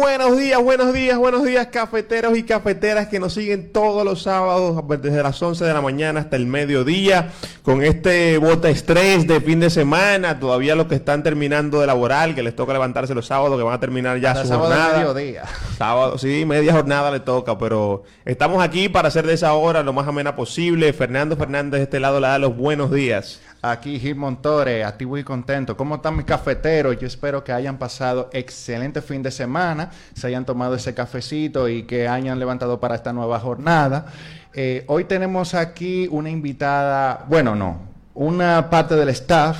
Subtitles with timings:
[0.00, 4.82] Buenos días, buenos días, buenos días, cafeteros y cafeteras que nos siguen todos los sábados
[4.98, 7.32] desde las 11 de la mañana hasta el mediodía
[7.62, 10.40] con este bota estrés de fin de semana.
[10.40, 13.74] Todavía los que están terminando de laboral, que les toca levantarse los sábados, que van
[13.74, 14.98] a terminar ya su sábado jornada.
[15.00, 15.42] mediodía.
[15.76, 19.92] Sábado, sí, media jornada le toca, pero estamos aquí para hacer de esa hora lo
[19.92, 20.94] más amena posible.
[20.94, 23.42] Fernando Fernández de este lado le da los buenos días.
[23.62, 25.76] Aquí Gil Montore, activo y contento.
[25.76, 26.98] ¿Cómo están mis cafeteros?
[26.98, 31.82] Yo espero que hayan pasado excelente fin de semana, se hayan tomado ese cafecito y
[31.82, 34.06] que hayan levantado para esta nueva jornada.
[34.54, 37.82] Eh, hoy tenemos aquí una invitada, bueno, no,
[38.14, 39.58] una parte del staff,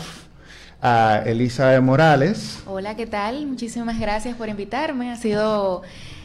[0.80, 2.62] a Elisa Morales.
[2.66, 3.46] Hola, ¿qué tal?
[3.46, 5.12] Muchísimas gracias por invitarme.
[5.12, 5.82] Ha sido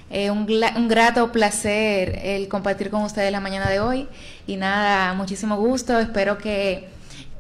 [0.09, 4.07] eh, un, un grato placer el compartir con ustedes la mañana de hoy.
[4.47, 5.99] Y nada, muchísimo gusto.
[5.99, 6.94] Espero que,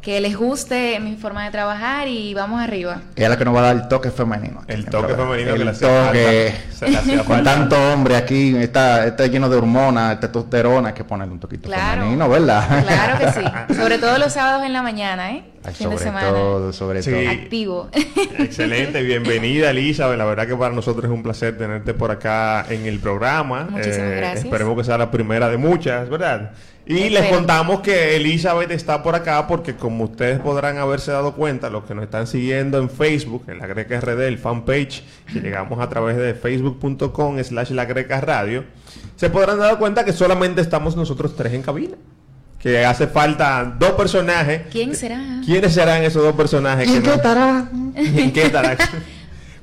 [0.05, 3.01] que les guste mi forma de trabajar y vamos arriba.
[3.15, 4.59] Ella es la que nos va a dar el toque femenino.
[4.61, 6.53] aquí El toque femenino El que le toque.
[6.53, 6.75] falta.
[6.75, 11.03] Se le hacía Con tanto hombre aquí, está, está lleno de hormonas, testosterona, hay que
[11.05, 12.01] ponerle un toquito Claro.
[12.03, 12.83] femenino, ¿verdad?
[12.85, 13.73] Claro que sí.
[13.81, 15.43] Sobre todo los sábados en la mañana, ¿eh?
[15.63, 16.27] Ay, fin de sobre semana.
[16.29, 17.09] todo, sobre Sí.
[17.11, 17.27] todo.
[17.31, 17.89] Activo.
[18.37, 20.17] Excelente, bienvenida Elizabeth.
[20.19, 23.61] La verdad que para nosotros es un placer tenerte por acá en el programa.
[23.69, 24.45] Eh, Muchísimas gracias.
[24.45, 26.51] Esperemos que sea la primera de muchas, ¿verdad?
[26.87, 27.21] Y Espero.
[27.21, 31.83] les contamos que Elizabeth está por acá porque como ustedes podrán haberse dado cuenta, los
[31.85, 35.89] que nos están siguiendo en Facebook, en la Greca RD, el fanpage, que llegamos a
[35.89, 38.65] través de facebook.com slash la Greca Radio,
[39.15, 41.95] se podrán dar cuenta que solamente estamos nosotros tres en cabina.
[42.59, 44.63] Que hace falta dos personajes.
[44.71, 45.21] ¿Quién será?
[45.45, 46.89] ¿Quiénes serán esos dos personajes?
[46.89, 47.67] que no- estará?
[47.95, 48.75] ¿En qué estará?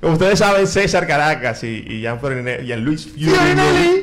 [0.00, 4.03] Como ustedes saben, César Caracas y, y y Luis Fiorinelli,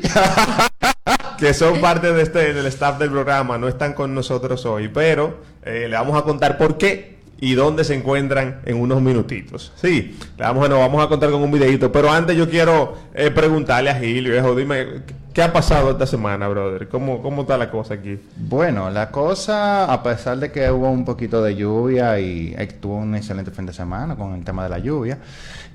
[1.39, 5.37] que son parte de este, del staff del programa, no están con nosotros hoy, pero
[5.63, 9.71] eh, le vamos a contar por qué y dónde se encuentran en unos minutitos.
[9.75, 13.31] Sí, le vamos, nos vamos a contar con un videito, pero antes yo quiero eh,
[13.31, 15.03] preguntarle a Gil, viejo, dime,
[15.33, 16.89] ¿qué ha pasado esta semana, brother?
[16.89, 18.19] ¿Cómo, cómo está la cosa aquí?
[18.35, 23.15] Bueno, la cosa, a pesar de que hubo un poquito de lluvia y tuvo un
[23.15, 25.17] excelente fin de semana con el tema de la lluvia,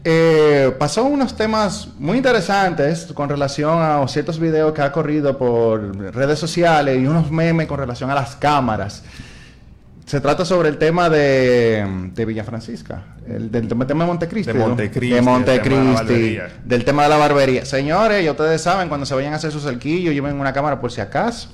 [0.06, 6.15] eh, pasó unos temas muy interesantes con relación a ciertos videos que ha corrido por
[6.15, 9.03] redes sociales y unos memes con relación a las cámaras.
[10.04, 14.53] Se trata sobre el tema de, de Villa Francisca, el, del tema de Montecristi.
[14.53, 14.69] De ¿no?
[14.69, 17.64] Montecristi, De tema Montecristi, del tema de la barbería.
[17.64, 20.93] Señores, ya ustedes saben, cuando se vayan a hacer su cerquillo, lleven una cámara por
[20.93, 21.48] si acaso.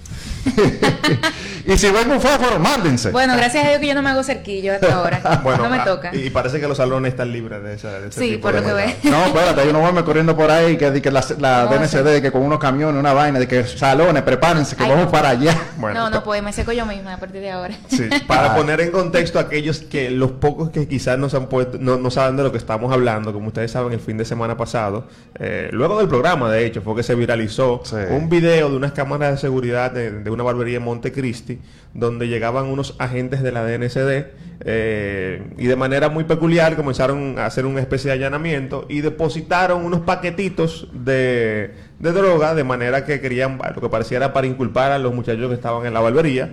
[1.66, 3.10] y si ven un fósforo, mándense.
[3.10, 5.21] Bueno, gracias a Dios que yo no me hago cerquillo hasta ahora.
[5.59, 6.15] no me ah, toca.
[6.15, 8.60] Y parece que los salones están libres de, esa, de ese Sí, tipo por de
[8.60, 8.97] lo que ve.
[9.04, 12.22] No, espérate, hay unos hombres corriendo por ahí que, que la, la No, DNCD, de
[12.22, 15.10] que con unos camiones, una vaina, de que salones, prepárense, que Ay, vamos no.
[15.10, 15.56] para allá.
[15.76, 17.75] Bueno, no, no, pues me seco yo misma a partir de ahora.
[17.88, 18.56] Sí, para Ah.
[18.56, 21.97] poner en contexto a aquellos que los pocos que quizás no se han puesto, no,
[21.98, 25.06] no saben de lo que estamos hablando, como ustedes saben, el fin de semana pasado,
[25.38, 27.97] eh, luego del programa, de hecho, fue que se viralizó Sí.
[28.10, 31.50] un video de unas cámaras de seguridad de, de una barbería en Montecristi,
[31.94, 34.27] donde llegaban unos agentes de la DNCD
[34.62, 39.84] eh, y de manera muy peculiar comenzaron a hacer una especie de allanamiento y depositaron
[39.84, 44.99] unos paquetitos de, de droga, de manera que querían, lo que pareciera para inculpar a
[44.99, 46.50] los muchachos que estaban en la barbería.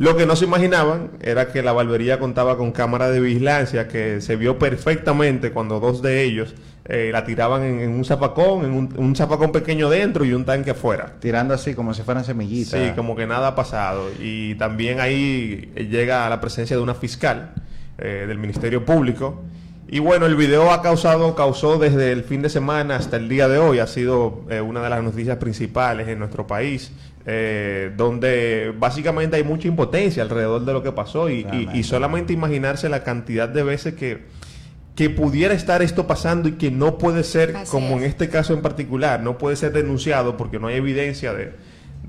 [0.00, 4.22] Lo que no se imaginaban era que la barbería contaba con cámara de vigilancia que
[4.22, 6.54] se vio perfectamente cuando dos de ellos
[6.86, 10.46] eh, la tiraban en, en un zapacón, en un, un zapacón pequeño dentro y un
[10.46, 11.16] tanque afuera.
[11.20, 12.80] Tirando así como si fueran semillitas.
[12.80, 14.08] Sí, como que nada ha pasado.
[14.18, 17.52] Y también ahí llega la presencia de una fiscal
[17.98, 19.42] eh, del Ministerio Público.
[19.86, 23.48] Y bueno, el video ha causado, causó desde el fin de semana hasta el día
[23.48, 26.92] de hoy, ha sido eh, una de las noticias principales en nuestro país,
[27.32, 31.82] eh, donde básicamente hay mucha impotencia alrededor de lo que pasó y, y- y Realmente.
[31.84, 34.24] solamente imaginarse la cantidad de veces que,
[34.96, 38.08] que pudiera estar esto pasando y que no puede ser, Así como en es.
[38.10, 41.52] este caso en particular, no puede ser denunciado porque no hay evidencia de,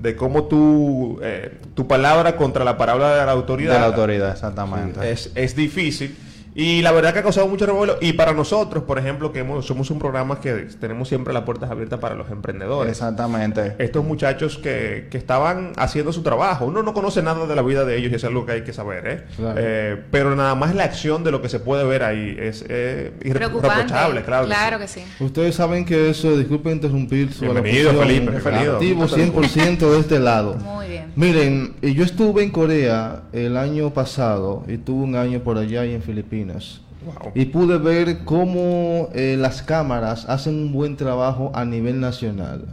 [0.00, 4.32] de cómo tú, eh, tu palabra contra la palabra de la autoridad, De la autoridad,
[4.32, 5.08] exactamente.
[5.12, 6.16] es, es difícil.
[6.54, 7.96] Y la verdad que ha causado mucho revuelo.
[8.00, 11.70] Y para nosotros, por ejemplo, que hemos- somos un programa que tenemos siempre las puertas
[11.70, 13.74] abiertas para los emprendedores Exactamente.
[13.78, 16.66] estos muchachos que, que estaban haciendo su trabajo.
[16.66, 18.72] Uno no conoce nada de la vida de ellos y es algo que hay que
[18.74, 19.24] saber, ¿eh?
[19.36, 19.54] Claro.
[19.62, 23.12] Eh, pero nada más la acción de lo que se puede ver ahí es eh,
[23.24, 24.44] irreprochable, claro.
[24.46, 24.82] que Claro sí.
[24.82, 25.24] que sí.
[25.24, 28.74] Ustedes saben que eso, disculpen interrumpir su Bienvenido, Felipe, bienvenido.
[28.74, 30.54] Activo 100% de este lado.
[30.62, 31.12] Muy bien.
[31.16, 35.94] Miren, yo estuve en Corea el año pasado y tuve un año por allá y
[35.94, 36.41] en Filipinas.
[36.46, 37.32] Wow.
[37.34, 42.66] Y pude ver cómo eh, las cámaras hacen un buen trabajo a nivel nacional.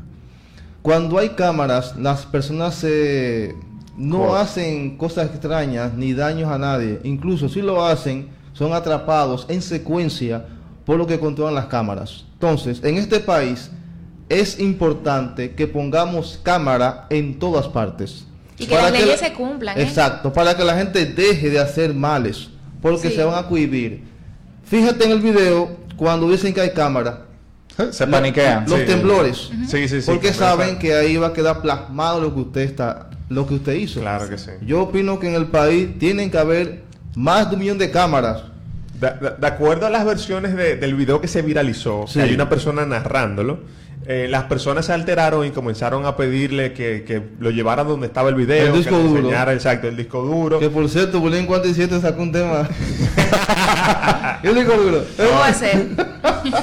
[0.81, 3.55] Cuando hay cámaras, las personas se
[3.99, 7.01] no hacen cosas extrañas ni daños a nadie.
[7.03, 10.45] Incluso si lo hacen, son atrapados en secuencia
[10.85, 12.25] por lo que controlan las cámaras.
[12.33, 13.69] Entonces, en este país
[14.29, 18.25] es importante que pongamos cámara en todas partes.
[18.57, 19.77] Y que las leyes se cumplan.
[19.77, 19.83] ¿eh?
[19.83, 22.49] Exacto, para que la gente deje de hacer males,
[22.81, 23.15] porque Sí.
[23.15, 24.03] se van a cohibir.
[24.65, 27.25] Fíjate en el video cuando dicen que hay cámara.
[27.91, 28.65] Se paniquean.
[28.69, 28.85] Los Sí.
[28.85, 29.49] temblores.
[29.67, 30.11] Sí, sí, sí.
[30.11, 33.73] porque saben que ahí va a quedar plasmado lo que usted está, lo que usted
[33.73, 34.01] hizo.
[34.01, 34.51] Claro que sí.
[34.65, 36.83] Yo opino que en el país tienen que haber
[37.15, 38.43] más de un millón de cámaras.
[38.99, 42.33] De, de- de acuerdo a las versiones de- del video que se viralizó, que hay
[42.33, 43.61] una persona narrándolo,
[44.11, 48.29] eh, las personas se alteraron y comenzaron a pedirle que, que lo llevara donde estaba
[48.29, 49.19] el video, El disco que le duro.
[49.19, 50.57] enseñara exacto el disco duro.
[50.59, 52.67] Que por cierto, Bulín 47 sacó un tema.
[54.43, 55.03] Yo digo duro.
[55.15, 55.87] ¿Cómo va a ser?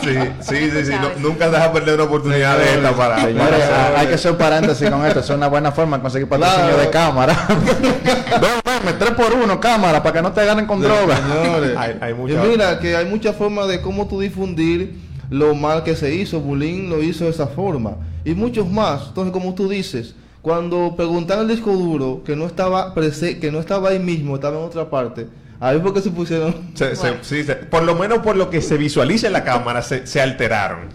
[0.03, 0.11] Sí,
[0.41, 0.93] sí, sí, sí.
[1.01, 3.21] no- nunca deja perder una oportunidad de esta para.
[3.23, 3.63] Señores,
[3.97, 5.21] hay que hacer un paréntesis con esto.
[5.21, 6.83] Es una buena forma de conseguir patrocinio Claro.
[6.83, 7.47] de cámara.
[7.49, 11.17] ven, ven, me tres por uno cámara para que no te ganen con droga.
[11.17, 11.77] Señores.
[11.79, 15.83] Hay- hay Y mucha- mira que hay muchas formas de cómo tú difundir lo mal
[15.85, 16.41] que se hizo.
[16.41, 17.97] Bulín lo hizo de esa forma.
[18.25, 19.09] Y muchos más.
[19.09, 23.91] Entonces, como tú dices, cuando preguntaron el disco duro que no estaba que no estaba
[23.91, 25.27] ahí mismo, estaba en otra parte,
[25.61, 26.55] ahí fue que se pusieron.
[26.75, 27.17] se- se- Bueno.
[27.23, 30.21] sí, se- por lo menos por lo que se visualiza en la cámara, se, se
[30.21, 30.89] alteraron.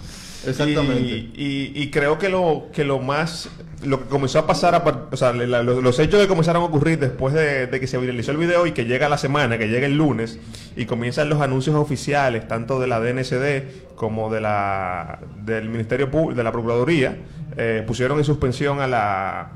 [0.48, 1.02] Exactamente.
[1.02, 1.32] Y,
[1.76, 3.50] y- y creo que lo, que lo más,
[3.84, 6.66] lo que comenzó a pasar, a o sea, la- los, los hechos que comenzaron a
[6.66, 9.68] ocurrir después de, de que se viralizó el video y que llega la semana, que
[9.68, 10.40] llega el lunes,
[10.76, 16.36] y comienzan los anuncios oficiales, tanto de la DNCD como de la, del Ministerio Público,
[16.36, 17.18] de la Procuraduría,
[17.58, 19.52] eh, pusieron en suspensión a la,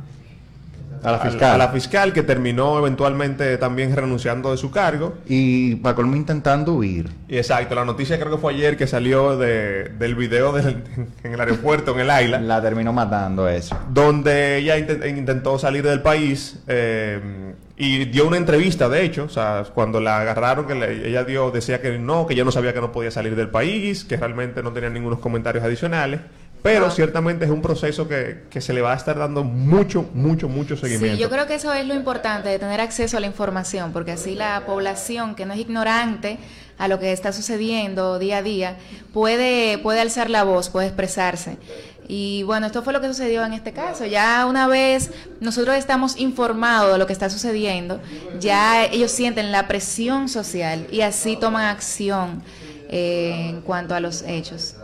[1.05, 1.51] A la fiscal.
[1.53, 5.15] a la fiscal que terminó eventualmente también renunciando de su cargo.
[5.27, 7.09] Y para colmo intentando huir.
[7.27, 10.83] Y Exacto, la noticia creo que fue ayer que salió de- del video del-
[11.23, 13.77] en el aeropuerto, en el Aila, La terminó matando eso.
[13.89, 19.29] donde ella intent- intentó salir del país eh, y dio una entrevista, de hecho, o
[19.29, 22.73] sea, cuando la agarraron, que le- ella dio, decía que no, que ella no sabía
[22.73, 26.21] que no podía salir del país, que realmente no tenía ningunos comentarios adicionales,
[26.65, 26.89] pero Ah.
[26.91, 30.75] ciertamente es un proceso que, que se le va a estar dando mucho, mucho, mucho
[30.75, 31.15] seguimiento.
[31.15, 34.13] Sí, yo creo que eso es lo importante, de tener acceso a la información, porque
[34.13, 36.39] así la población que no es ignorante
[36.79, 38.77] a lo que está sucediendo día a día,
[39.13, 41.59] puede, puede alzar la voz, puede expresarse.
[42.07, 44.07] Y bueno, esto fue lo que sucedió en este caso.
[44.07, 45.11] Ya una vez
[45.41, 48.01] nosotros estamos informados de lo que está sucediendo,
[48.39, 52.41] ya ellos sienten la presión social y así toman acción
[52.89, 54.75] eh, en cuanto a los hechos.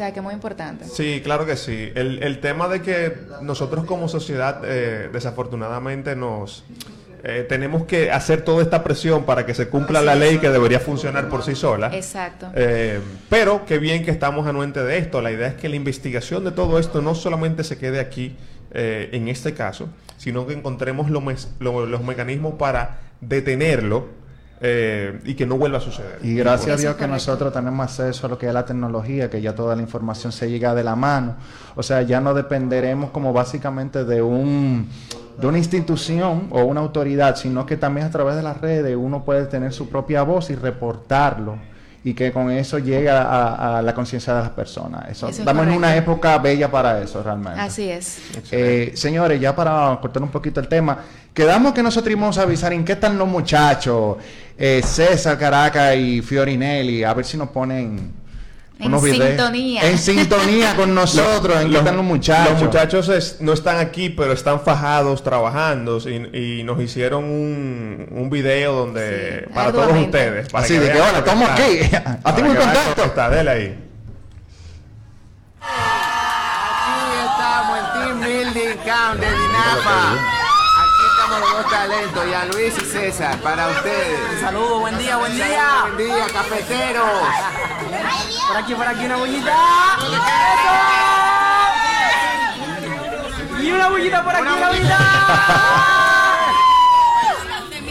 [0.00, 0.86] O sea, que es muy importante.
[0.86, 1.92] Sí, claro que sí.
[1.94, 6.64] El, el tema de que nosotros como sociedad, eh, desafortunadamente, nos
[7.22, 10.80] eh, tenemos que hacer toda esta presión para que se cumpla la ley que debería
[10.80, 11.94] funcionar por sí sola.
[11.94, 12.50] Exacto.
[12.54, 12.98] Eh,
[13.28, 15.20] pero qué bien que estamos anuentes de esto.
[15.20, 18.38] La idea es que la investigación de todo esto no solamente se quede aquí
[18.72, 24.08] eh, en este caso, sino que encontremos lo mes- lo- los mecanismos para detenerlo
[24.60, 26.18] eh, y que no vuelva a suceder.
[26.22, 29.40] Y gracias a Dios que nosotros tenemos acceso a lo que es la tecnología, que
[29.40, 31.36] ya toda la información se llega de la mano.
[31.76, 34.88] O sea, ya no dependeremos como básicamente de un
[35.40, 39.24] de una institución o una autoridad, sino que también a través de las redes uno
[39.24, 41.69] puede tener su propia voz y reportarlo
[42.02, 45.02] y que con eso llega a, a la conciencia de las personas.
[45.04, 47.60] Eso, Eso es estamos en una época bella para eso realmente.
[47.60, 48.18] Así es.
[48.50, 50.98] Eh, señores, ya para cortar un poquito el tema,
[51.34, 54.16] quedamos que nosotros íbamos a avisar en qué están los muchachos,
[54.56, 58.12] eh, César Caracas y Fiorinelli, a ver si nos ponen
[58.80, 59.28] En unos videos.
[59.28, 59.82] sintonía.
[59.88, 62.52] En sintonía con nosotros, en qué están los muchachos.
[62.54, 68.08] Los muchachos es- no están aquí, pero están fajados trabajando y, y nos hicieron un,
[68.10, 70.48] un video donde Sí, para todos ustedes.
[70.48, 71.78] Para Así de que, lo estamos aquí.
[71.90, 73.04] Para A ti que muy vean lo contacto.
[73.04, 73.84] Está, dele ahí.
[75.62, 80.12] Aquí estamos en Team Building Camp de Dinapa.
[80.12, 84.40] Aquí estamos los dos talentos, ya Luis y César, para ustedes.
[84.40, 85.64] Saludos, buen día, buen día.
[85.82, 87.06] Buen día, cafeteros.
[88.48, 89.54] Por aquí, por aquí, una bullita.
[93.60, 94.98] Y una bullita por aquí, una bullita.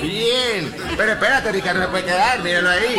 [0.02, 0.76] Bien.
[0.98, 2.98] Pero espérate, Ricardo, no se puede quedar, míralo ahí.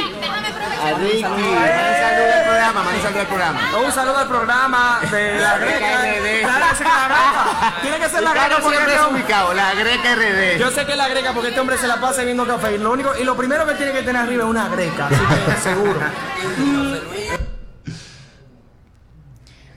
[0.80, 1.22] A Ricky.
[1.22, 3.60] Manda saludo al programa, manda saludo al programa.
[3.84, 6.02] Un saludo al programa de la Greca.
[6.02, 6.40] RD.
[6.42, 7.74] Claro, esa es la Greca.
[7.82, 10.58] Tiene que ser la Greca porque siempre este es ubicado, la Greca RD.
[10.58, 12.78] Yo sé que es la greca porque este hombre se la pasa viendo café y
[12.78, 15.60] lo único y lo primero que tiene que tener arriba es una greca, así que
[15.60, 16.00] seguro.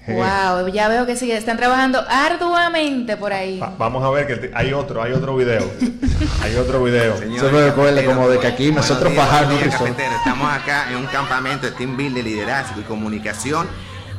[0.07, 3.59] Wow, ya veo que sí, están trabajando arduamente por ahí.
[3.59, 5.63] Va- vamos a ver que hay otro, hay otro video.
[6.41, 7.13] hay otro video.
[7.15, 10.15] Eso me recuerda como de que aquí Buenos nosotros cafeteros.
[10.17, 13.67] Estamos acá en un campamento de team building, liderazgo y comunicación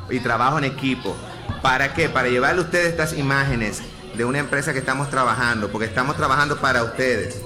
[0.09, 1.15] y trabajo en equipo.
[1.61, 2.09] ¿Para qué?
[2.09, 3.83] Para llevarle a ustedes estas imágenes
[4.17, 7.43] de una empresa que estamos trabajando, porque estamos trabajando para ustedes.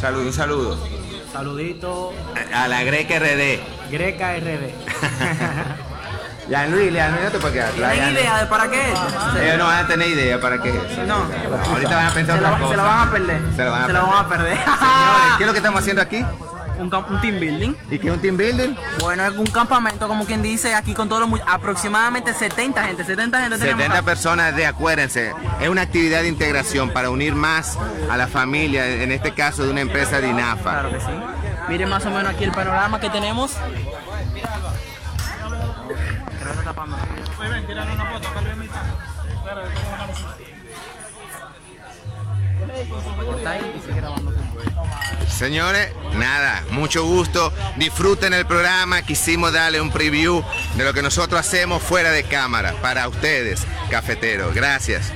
[0.00, 0.78] Salud, un saludo.
[1.38, 2.12] Saludito,
[2.52, 3.60] A la Greca RD.
[3.92, 4.74] Greca RD.
[6.48, 7.92] Ya, Luis, ya, no te puedes quedar atrás.
[7.92, 8.98] ¿Tienen ya, idea de para qué es?
[9.42, 11.06] Ellos no van a tener idea para qué es.
[11.06, 11.26] No.
[11.70, 12.70] Ahorita van a pensar Se otra cosa.
[12.70, 13.40] se lo van a perder.
[13.54, 14.02] Se lo van a Se perder.
[14.08, 14.56] van a perder.
[14.56, 16.24] Señores, ¿qué es lo que estamos haciendo aquí?
[16.78, 17.74] Un, team building.
[17.90, 18.74] ¿Y qué es un team building?
[19.00, 23.04] Bueno, es un campamento, como quien dice, aquí con todos los aproximadamente 70 gente.
[23.04, 24.04] 70 gente tenemos 70 acá.
[24.04, 27.78] personas de, acuérdense, es una actividad de integración para unir más
[28.10, 30.80] a la familia, en este caso de una empresa de INAFA.
[30.80, 31.12] Claro que sí.
[31.68, 33.52] Miren más o menos aquí el panorama que tenemos.
[36.40, 36.96] Creo que está tapando.
[43.36, 44.47] Está ahí y sigue grabando.
[45.38, 47.52] Señores, nada, mucho gusto.
[47.76, 49.02] Disfruten el programa.
[49.02, 50.42] Quisimos darle un preview
[50.76, 54.52] de lo que nosotros hacemos fuera de cámara para ustedes, cafeteros.
[54.52, 55.12] Gracias.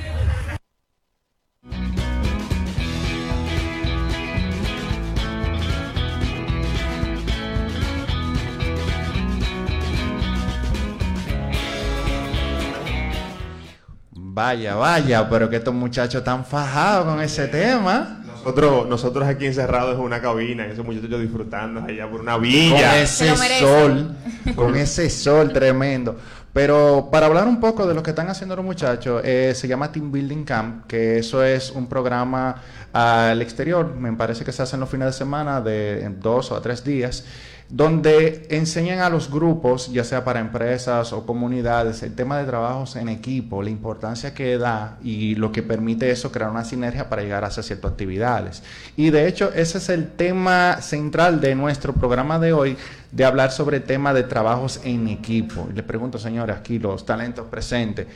[14.11, 18.22] Vaya, vaya, pero que estos muchachos están fajados con ese tema.
[18.43, 22.41] Nosotros, nosotros aquí encerrados en una cabina, y esos muchachos disfrutando allá por una Con
[22.43, 23.01] villa.
[23.01, 23.67] ese lo merecen.
[23.67, 24.15] sol,
[24.55, 26.17] con ese sol tremendo.
[26.51, 29.91] Pero para hablar un poco de lo que están haciendo los muchachos, eh, se llama
[29.91, 34.75] Team Building Camp, que eso es un programa al exterior, me parece que se hace
[34.75, 37.25] en los fines de semana de en dos o a tres días,
[37.69, 42.95] donde enseñan a los grupos, ya sea para empresas o comunidades, el tema de trabajos
[42.95, 47.23] en equipo, la importancia que da y lo que permite eso crear una sinergia para
[47.23, 48.63] llegar a hacer ciertas actividades.
[48.95, 52.77] Y de hecho, ese es el tema central de nuestro programa de hoy,
[53.11, 55.67] de hablar sobre el tema de trabajos en equipo.
[55.71, 58.07] Y le pregunto, señores, aquí los talentos presentes.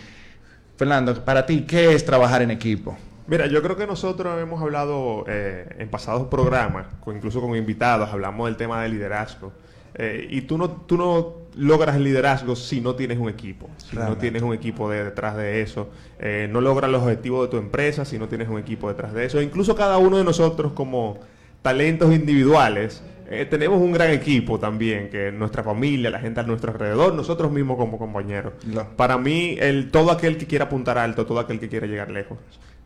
[0.77, 2.95] Fernando, para ti, ¿qué es trabajar en equipo?
[3.27, 8.09] Mira, yo creo que nosotros hemos hablado eh, en pasados programas, con- incluso con invitados,
[8.09, 9.51] hablamos del tema del liderazgo.
[9.95, 13.95] Eh, y tú no, tú no logras el liderazgo si no tienes un equipo, si
[13.95, 15.89] no tienes un equipo de- detrás de eso.
[16.19, 19.25] Eh, no logras los objetivos de tu empresa si no tienes un equipo detrás de
[19.25, 19.41] eso.
[19.41, 21.19] Incluso cada uno de nosotros como
[21.63, 26.71] talentos individuales, eh, tenemos un gran equipo también, que nuestra familia, la gente a nuestro
[26.71, 28.53] alrededor, nosotros mismos como compañeros.
[28.95, 32.37] Para mí, el, todo aquel que quiera apuntar alto, todo aquel que quiera llegar lejos,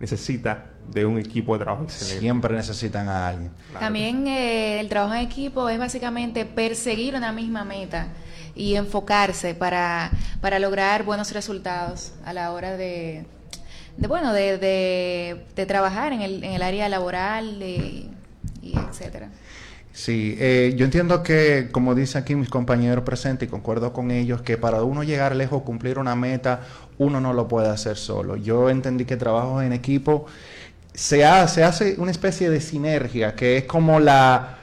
[0.01, 2.19] necesita de un equipo de trabajo excelente.
[2.19, 3.51] Siempre necesitan a alguien.
[3.69, 3.85] Claro.
[3.85, 8.07] También eh, el trabajo en equipo es básicamente perseguir una misma meta
[8.55, 13.25] y enfocarse para, para lograr buenos resultados a la hora de,
[13.95, 18.09] de bueno, de, de, de trabajar en el, en el área laboral de-
[18.61, 19.29] y etcétera.
[19.93, 24.41] Sí, eh, yo entiendo que, como dicen aquí mis compañeros presentes, y concuerdo con ellos,
[24.41, 26.61] que para uno llegar lejos, cumplir una meta,
[27.01, 28.35] uno no lo puede hacer solo.
[28.35, 30.27] Yo entendí que trabajo en equipo
[30.93, 34.57] se hace, una especie de sinergia, que es como la,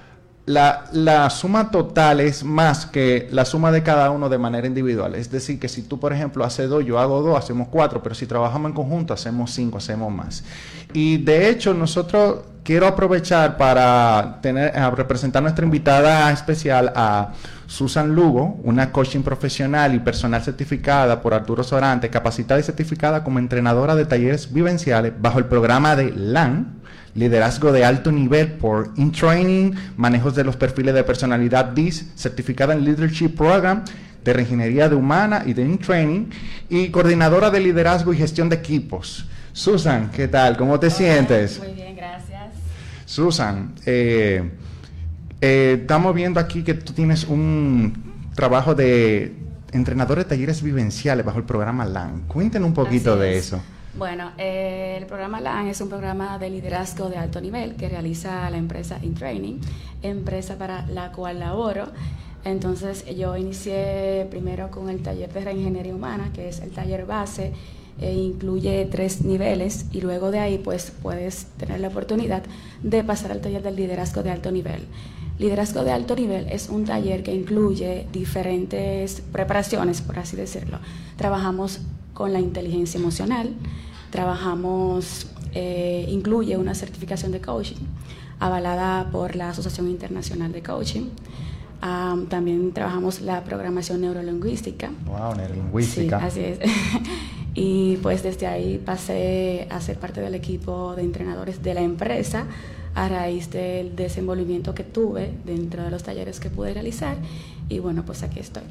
[0.47, 5.17] la, la suma total es más que la suma de cada uno de manera individual.
[5.17, 8.15] Es decir, que si tú, por ejemplo, haces dos, yo hago dos, hacemos cuatro, pero
[8.15, 10.45] si trabajamos en conjunto, hacemos cinco, hacemos más.
[10.93, 17.33] Y de hecho, nosotros quiero aprovechar para tener, a representar nuestra invitada especial a
[17.69, 23.39] Susan Lugo, una coaching profesional y personal certificada por Arturo Sorante, capacitada y certificada como
[23.39, 26.81] entrenadora de talleres vivenciales bajo el programa de LAN,
[27.15, 32.85] liderazgo de alto nivel por InTraining, manejos de los perfiles de personalidad DIS, certificada en
[32.85, 33.85] Leadership Program
[34.25, 36.31] de Reingeniería de Humana y de InTraining,
[36.71, 39.27] y coordinadora de liderazgo y gestión de equipos.
[39.53, 40.57] Susan, ¿qué tal?
[40.57, 41.59] ¿Cómo te sientes?
[41.59, 42.55] Muy bien, gracias.
[43.05, 44.51] Susan, eh,
[45.41, 49.35] eh, estamos viendo aquí que tú tienes un trabajo de
[49.73, 52.25] entrenador de talleres vivenciales bajo el programa LAN.
[52.29, 53.47] Cuéntenos un poquito Así de es.
[53.47, 53.61] eso.
[53.97, 58.49] Bueno, eh, el programa LAN es un programa de liderazgo de alto nivel que realiza
[58.51, 59.61] la empresa InTraining,
[60.03, 61.89] empresa para la cual laboro.
[62.45, 67.53] Entonces yo inicié primero con el taller de reingeniería humana, que es el taller base,
[68.01, 72.45] e incluye tres niveles y luego de ahí pues puedes tener la oportunidad
[72.83, 74.83] de pasar al taller del liderazgo de alto nivel.
[75.39, 80.79] Liderazgo de alto nivel es un taller que incluye diferentes preparaciones, por así decirlo.
[81.17, 81.81] Trabajamos
[82.13, 83.53] con la inteligencia emocional,
[84.11, 87.77] trabajamos, eh, incluye una certificación de coaching
[88.41, 91.07] avalada por la Asociación Internacional de Coaching.
[91.81, 94.91] Am, también trabajamos la programación neurolingüística.
[95.07, 96.19] Wow, neurolingüística.
[96.19, 96.59] Sí, así es.
[97.55, 102.47] y pues desde ahí pasé a ser parte del equipo de entrenadores de la empresa
[103.05, 107.17] a raíz del desenvolvimiento que tuve dentro de los talleres que pude realizar.
[107.69, 108.65] Y bueno, pues aquí estoy.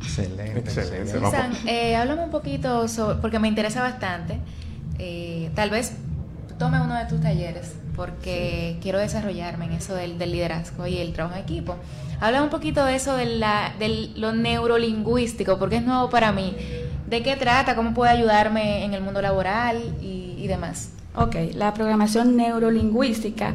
[0.00, 0.58] Excelente.
[0.58, 1.16] Excelente.
[1.18, 1.58] excelente.
[1.66, 4.38] Eh, háblame un poquito sobre, porque me interesa bastante.
[4.98, 5.92] eh, tal vez
[6.58, 11.12] tome uno de tus talleres porque quiero desarrollarme en eso del, del, liderazgo y el
[11.12, 11.76] trabajo en equipo.
[12.20, 16.56] Habla un poquito de eso de, la, de lo neurolingüístico, porque es nuevo para mí.
[17.06, 17.74] ¿De qué trata?
[17.76, 20.90] ¿Cómo puede ayudarme en el mundo laboral y, y demás?
[21.16, 23.54] Ok, la programación neurolingüística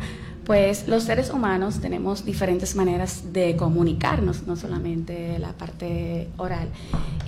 [0.49, 6.69] pues los seres humanos tenemos diferentes maneras de comunicarnos, no solamente la parte oral.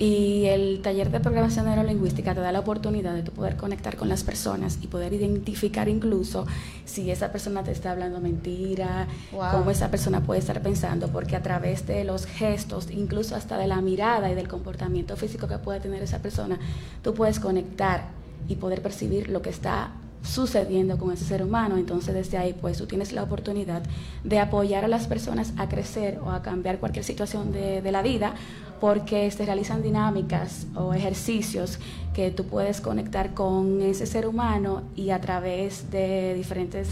[0.00, 4.24] Y el taller de programación neurolingüística te da la oportunidad de poder conectar con las
[4.24, 6.48] personas y poder identificar incluso
[6.84, 9.52] si esa persona te está hablando mentira, wow.
[9.52, 13.68] cómo esa persona puede estar pensando, porque a través de los gestos, incluso hasta de
[13.68, 16.58] la mirada y del comportamiento físico que puede tener esa persona,
[17.04, 18.08] tú puedes conectar
[18.48, 19.92] y poder percibir lo que está
[20.22, 21.76] sucediendo con ese ser humano.
[21.76, 23.82] Entonces desde ahí pues tú tienes la oportunidad
[24.24, 28.02] de apoyar a las personas a crecer o a cambiar cualquier situación de, de la
[28.02, 28.34] vida
[28.82, 31.78] porque se realizan dinámicas o ejercicios
[32.14, 36.88] que tú puedes conectar con ese ser humano y a través de diferentes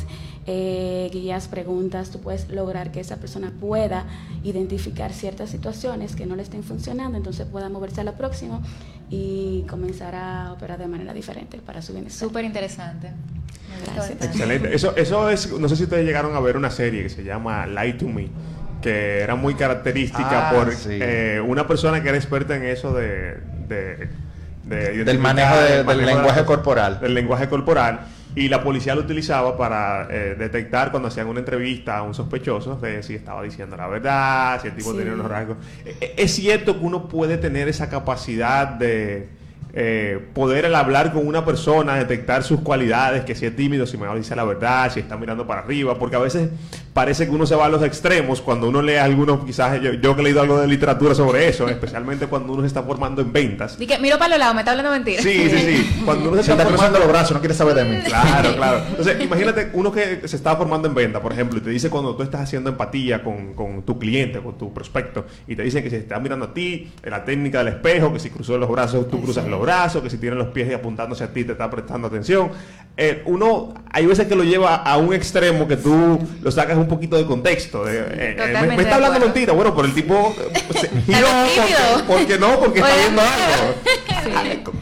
[0.47, 4.05] eh, guías, preguntas, tú puedes lograr que esa persona pueda
[4.45, 8.63] identificar ciertas situaciones que no le estén funcionando, entonces pueda moverse a lo próximo
[9.11, 12.29] y comenzar a operar de manera diferente para su bienestar.
[12.29, 13.11] Súper interesante.
[13.97, 14.23] Gracias.
[14.23, 14.73] Excelente.
[14.73, 17.67] Eso, eso es, no sé si ustedes llegaron a ver una serie que se llama
[17.67, 18.29] Lie to Me
[18.81, 20.99] que era muy característica ah, por sí.
[21.01, 24.09] eh, una persona que era experta en eso de, de,
[24.65, 28.01] de del manejo, de, del manejo lenguaje corporal del lenguaje corporal
[28.35, 32.77] y la policía lo utilizaba para eh, detectar cuando hacían una entrevista a un sospechoso
[32.77, 34.99] de si estaba diciendo la verdad si el tipo sí.
[34.99, 35.57] tenía unos rasgos
[36.17, 39.41] es cierto que uno puede tener esa capacidad de
[39.73, 43.97] eh, poder al hablar con una persona, detectar sus cualidades, que si es tímido, si
[43.97, 46.51] me dice la verdad, si está mirando para arriba, porque a veces
[46.93, 50.15] parece que uno se va a los extremos cuando uno lee algunos, quizás yo, yo
[50.15, 53.33] que he leído algo de literatura sobre eso, especialmente cuando uno se está formando en
[53.33, 53.77] ventas.
[53.79, 55.23] Y que miro para los lados, me está hablando mentira.
[55.23, 56.01] Sí, sí, sí.
[56.05, 57.99] Cuando uno se, se está, está formando los brazos, no quiere saber de mí.
[58.05, 58.83] Claro, claro.
[58.91, 62.17] Entonces, imagínate uno que se está formando en venta, por ejemplo, y te dice cuando
[62.17, 65.91] tú estás haciendo empatía con, con tu cliente, con tu prospecto, y te dicen que
[65.91, 69.09] si está mirando a ti, en la técnica del espejo, que si cruzó los brazos,
[69.09, 72.09] tú cruzas los brazos, que si tiene los pies apuntándose a ti, te está prestando
[72.09, 72.51] atención.
[72.97, 76.89] Eh, uno, hay veces que lo lleva a un extremo que tú lo sacas un
[76.89, 77.85] poquito de contexto.
[77.85, 79.53] De, eh, me, me, está hablando mentira.
[79.53, 80.35] Bueno, pero el tipo
[80.81, 83.75] se porque, porque, no, porque está viendo algo.
[84.23, 84.31] Sí.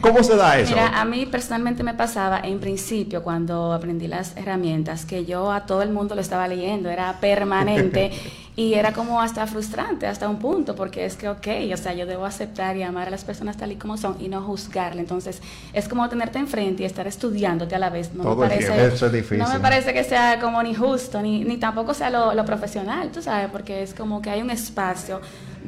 [0.01, 0.71] ¿Cómo se da eso?
[0.71, 5.65] Mira, a mí personalmente me pasaba en principio cuando aprendí las herramientas que yo a
[5.65, 8.11] todo el mundo lo estaba leyendo, era permanente.
[8.55, 12.05] Y era como hasta frustrante, hasta un punto, porque es que, ok, o sea, yo
[12.05, 14.99] debo aceptar y amar a las personas tal y como son y no juzgarle.
[14.99, 18.13] Entonces, es como tenerte enfrente y estar estudiándote a la vez.
[18.13, 19.37] No, Todo me parece, Eso es difícil.
[19.37, 23.11] no me parece que sea como ni justo, ni, ni tampoco sea lo, lo profesional,
[23.13, 25.21] tú sabes, porque es como que hay un espacio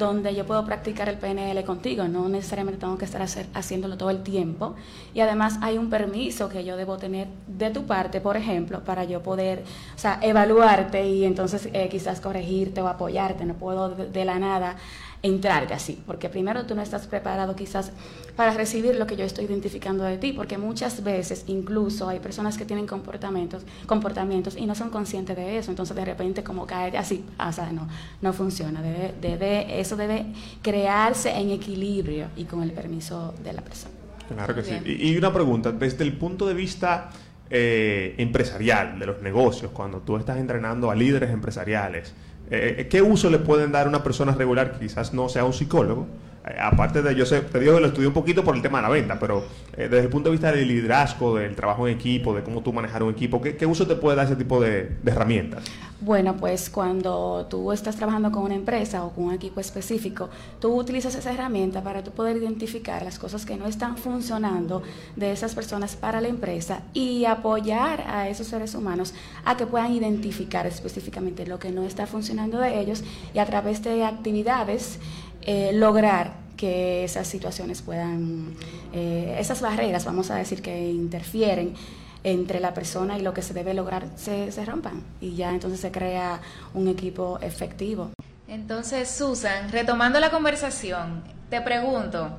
[0.05, 3.21] donde yo puedo practicar el PNL contigo, no necesariamente tengo que estar
[3.53, 4.75] haciéndolo todo el tiempo.
[5.13, 9.03] Y además hay un permiso que yo debo tener de tu parte, por ejemplo, para
[9.03, 9.63] yo poder,
[9.95, 13.45] o sea, evaluarte y entonces eh, quizás corregirte o apoyarte.
[13.45, 14.77] No puedo de la nada
[15.23, 17.91] entrarte así, porque primero tú no estás preparado quizás
[18.35, 22.57] para recibir lo que yo estoy identificando de ti, porque muchas veces incluso hay personas
[22.57, 26.97] que tienen comportamientos, comportamientos y no son conscientes de eso, entonces de repente como cae
[26.97, 27.87] así, o sea, no,
[28.21, 30.25] no funciona, debe, debe, eso debe
[30.61, 33.93] crearse en equilibrio y con el permiso de la persona.
[34.27, 34.77] Claro que sí.
[34.85, 37.09] Y, y una pregunta, desde el punto de vista
[37.53, 42.13] eh, empresarial, de los negocios, cuando tú estás entrenando a líderes empresariales,
[42.51, 45.53] eh, ¿qué uso le pueden dar a una persona regular que quizás no sea un
[45.53, 46.07] psicólogo?
[46.45, 48.79] Eh, aparte de, yo sé, te digo que lo estudié un poquito por el tema
[48.79, 49.45] de la venta, pero
[49.77, 52.73] eh, desde el punto de vista del liderazgo, del trabajo en equipo, de cómo tú
[52.73, 55.63] manejar un equipo, ¿qué, uso te puede dar ese tipo de, herramientas?
[56.03, 60.73] Bueno, pues cuando tú estás trabajando con una empresa o con un equipo específico, tú
[60.73, 64.81] utilizas esa herramienta para tú poder identificar las cosas que no están funcionando
[65.15, 69.13] de esas personas para la empresa y apoyar a esos seres humanos
[69.45, 73.03] a que puedan identificar específicamente lo que no está funcionando de ellos
[73.35, 74.97] y a través de actividades
[75.43, 78.55] eh, lograr que esas situaciones puedan,
[78.91, 81.75] eh, esas barreras, vamos a decir, que interfieren
[82.23, 85.79] entre la persona y lo que se debe lograr, se, se rompan y ya entonces
[85.79, 86.41] se crea
[86.73, 88.11] un equipo efectivo.
[88.47, 92.31] Entonces, Susan, retomando la conversación, te pregunto,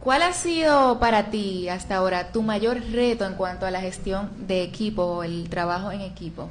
[0.00, 4.30] ¿cuál ha sido para ti hasta ahora tu mayor reto en cuanto a la gestión
[4.46, 6.50] de equipo o el trabajo en equipo?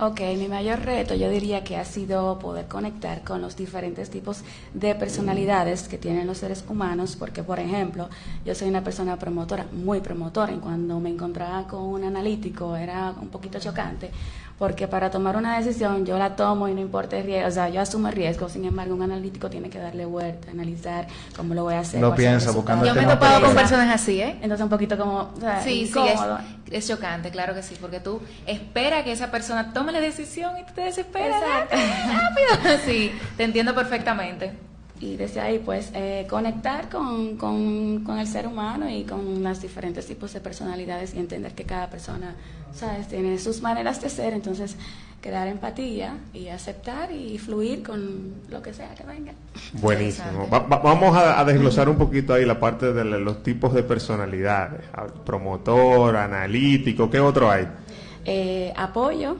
[0.00, 4.44] Ok, mi mayor reto yo diría que ha sido poder conectar con los diferentes tipos
[4.72, 8.08] de personalidades que tienen los seres humanos, porque por ejemplo,
[8.44, 13.12] yo soy una persona promotora, muy promotora, y cuando me encontraba con un analítico era
[13.20, 14.12] un poquito chocante,
[14.58, 17.68] porque para tomar una decisión yo la tomo y no importa el riesgo, o sea,
[17.68, 21.64] yo asumo el riesgo, sin embargo, un analítico tiene que darle vuelta, analizar cómo lo
[21.64, 22.02] voy a hacer.
[22.02, 24.38] El piensa, buscando Yo me he topado con personas así, ¿eh?
[24.42, 26.20] Entonces un poquito como, o sea, Sí, sí, es,
[26.72, 30.64] es chocante, claro que sí, porque tú esperas que esa persona tome la decisión y
[30.64, 31.40] tú te desesperas.
[31.42, 31.76] Exacto.
[31.76, 32.78] Rápido.
[32.84, 34.67] Sí, te entiendo perfectamente.
[35.00, 39.60] Y desde ahí pues eh, conectar con, con, con el ser humano y con los
[39.62, 42.34] diferentes tipos de personalidades y entender que cada persona
[42.74, 44.76] sabes tiene sus maneras de ser entonces
[45.20, 49.32] crear empatía y aceptar y fluir con lo que sea que venga
[49.74, 50.48] Buenísimo.
[50.52, 53.82] Va- va- vamos a, a desglosar un poquito ahí la parte de los tipos de
[53.82, 54.80] personalidades.
[54.92, 57.66] A- Promotor, analítico, ¿qué otro hay?
[58.24, 59.36] Eh, apoyo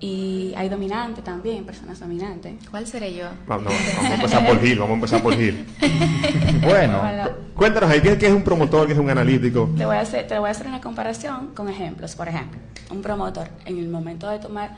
[0.00, 3.26] y hay dominante también personas dominantes ¿Cuál seré yo?
[3.46, 5.66] Vamos, no, vamos a empezar por Gil, vamos a empezar por Gil.
[6.62, 9.68] Bueno, Bueno, Cuéntanos ahí, ¿qué, qué es un promotor, qué es un analítico?
[9.76, 12.16] Te voy, a hacer, te voy a hacer una comparación con ejemplos.
[12.16, 12.58] Por ejemplo,
[12.90, 14.76] un promotor, en el momento de tomar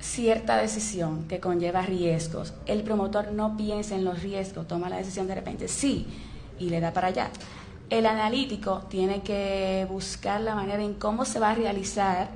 [0.00, 5.26] cierta decisión que conlleva riesgos, el promotor no piensa en los riesgos, toma la decisión
[5.26, 6.06] de repente, sí,
[6.58, 7.28] y le da para allá.
[7.90, 12.30] El analítico tiene que buscar la manera en cómo se va a realizar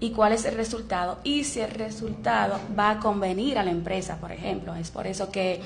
[0.00, 4.16] y cuál es el resultado y si el resultado va a convenir a la empresa,
[4.18, 4.74] por ejemplo.
[4.74, 5.60] Es por eso que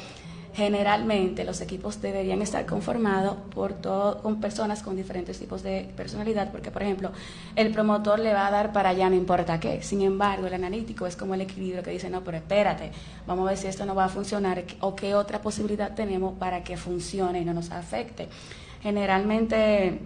[0.53, 6.51] generalmente los equipos deberían estar conformados por todo, con personas con diferentes tipos de personalidad,
[6.51, 7.13] porque por ejemplo,
[7.55, 9.83] el promotor le va a dar para allá no importa qué.
[9.83, 12.91] Sin embargo, el analítico es como el equilibrio que dice, no, pero espérate,
[13.27, 16.65] vamos a ver si esto no va a funcionar o qué otra posibilidad tenemos para
[16.65, 18.29] que funcione y no nos afecte.
[18.83, 20.01] Generalmente,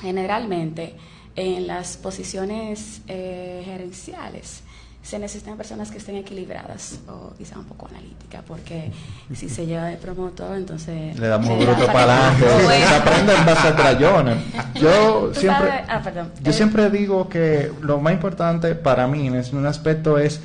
[0.00, 0.96] generalmente
[1.36, 4.62] en las posiciones eh, gerenciales,
[5.02, 8.92] se necesitan personas que estén equilibradas o quizá un poco analíticas, porque
[9.34, 11.18] si se lleva de promotor, entonces...
[11.18, 12.46] le damos da bruto para- adelante.
[12.64, 12.86] Bueno.
[12.88, 14.36] Se aprende en base a trayones.
[14.74, 16.30] Yo siempre, ah, perdón.
[16.40, 20.40] yo Eh, siempre digo que lo más importante para mí en un aspecto es,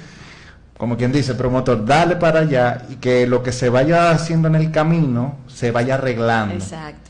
[0.75, 4.55] como quien dice, promotor, dale para allá y que lo que se vaya haciendo en
[4.55, 6.55] el camino se vaya arreglando.
[6.55, 7.06] Exacto.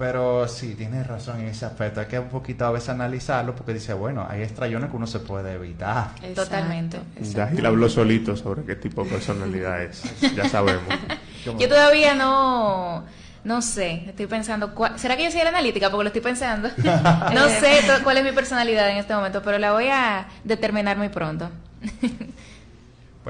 [0.00, 2.00] Pero sí, tienes razón en ese aspecto.
[2.00, 5.18] Hay que un poquito a veces analizarlo porque dice, bueno, hay estrayones que uno se
[5.18, 6.12] puede evitar.
[6.22, 6.96] Exacto, Totalmente.
[7.16, 7.56] Ya exacto.
[7.56, 10.02] Gil habló solito sobre qué tipo de personalidad es.
[10.34, 10.84] Ya sabemos.
[11.58, 13.04] Yo todavía no,
[13.44, 15.90] no sé, estoy pensando, cuál- ¿será que yo soy la analítica?
[15.90, 16.70] Porque lo estoy pensando.
[17.34, 21.10] no sé cuál es mi personalidad en este momento, pero la voy a determinar muy
[21.10, 21.50] pronto.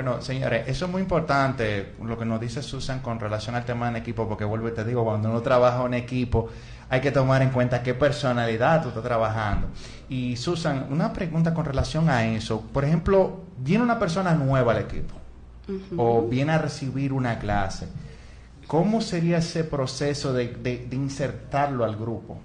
[0.03, 3.87] Bueno, señores, eso es muy importante, lo que nos dice Susan con relación al tema
[3.91, 6.49] en equipo, porque vuelvo y te digo, cuando uno trabaja en equipo,
[6.89, 9.67] hay que tomar en cuenta qué personalidad tú estás trabajando.
[10.09, 12.63] Y Susan, una pregunta con relación a eso.
[12.73, 15.15] Por ejemplo, viene una persona nueva al equipo
[15.99, 17.87] o viene a recibir una clase.
[18.67, 22.39] ¿Cómo sería ese proceso de, de- de insertarlo al grupo?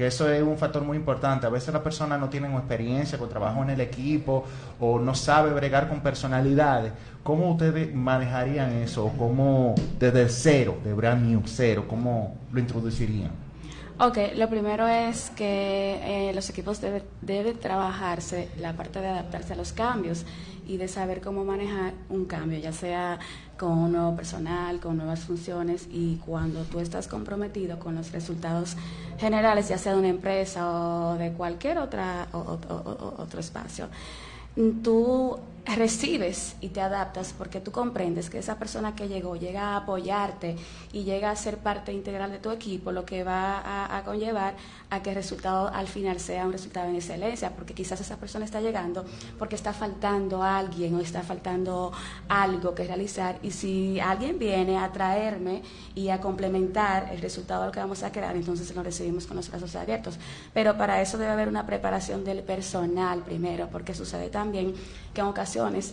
[0.00, 1.46] Que eso es un factor muy importante.
[1.46, 4.46] A veces la persona no tiene experiencia con trabajo en el equipo
[4.80, 6.90] o no sabe bregar con personalidades.
[7.22, 9.04] ¿Cómo ustedes manejarían eso?
[9.04, 13.30] ¿O ¿Cómo desde cero, de brand new, cero, cómo lo introducirían?
[13.98, 19.52] Ok, lo primero es que eh, los equipos deben debe trabajarse la parte de adaptarse
[19.52, 20.24] a los cambios
[20.66, 23.18] y de saber cómo manejar un cambio, ya sea
[23.60, 28.74] con nuevo personal, con nuevas funciones y cuando tú estás comprometido con los resultados
[29.18, 33.88] generales, ya sea de una empresa o de cualquier otra otro espacio,
[34.82, 39.76] tú recibes y te adaptas porque tú comprendes que esa persona que llegó llega a
[39.78, 40.56] apoyarte
[40.92, 44.54] y llega a ser parte integral de tu equipo, lo que va a, a conllevar
[44.90, 48.44] a que el resultado al final sea un resultado en excelencia, porque quizás esa persona
[48.44, 49.04] está llegando
[49.38, 51.92] porque está faltando alguien o está faltando
[52.28, 55.62] algo que realizar y si alguien viene a traerme
[55.94, 59.50] y a complementar el resultado lo que vamos a crear, entonces lo recibimos con los
[59.50, 60.18] brazos abiertos.
[60.54, 64.74] Pero para eso debe haber una preparación del personal primero, porque sucede también
[65.14, 65.49] que en ocasiones,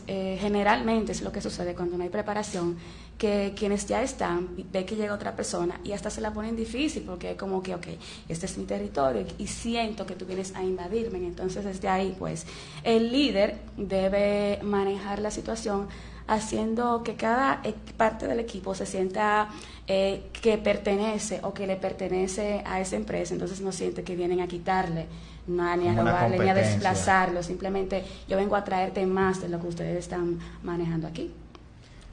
[0.07, 2.77] eh, generalmente es lo que sucede cuando no hay preparación,
[3.17, 7.03] que quienes ya están, ve que llega otra persona y hasta se la ponen difícil,
[7.03, 7.87] porque es como que, ok,
[8.29, 11.17] este es mi territorio y siento que tú vienes a invadirme.
[11.19, 12.45] Entonces, desde ahí, pues,
[12.83, 15.87] el líder debe manejar la situación
[16.27, 17.61] haciendo que cada
[17.95, 19.49] parte del equipo se sienta
[19.87, 24.41] eh, que pertenece o que le pertenece a esa empresa, entonces no siente que vienen
[24.41, 25.07] a quitarle,
[25.47, 29.59] no, ni a robarle, ni a desplazarlo, simplemente yo vengo a traerte más de lo
[29.59, 31.31] que ustedes están manejando aquí.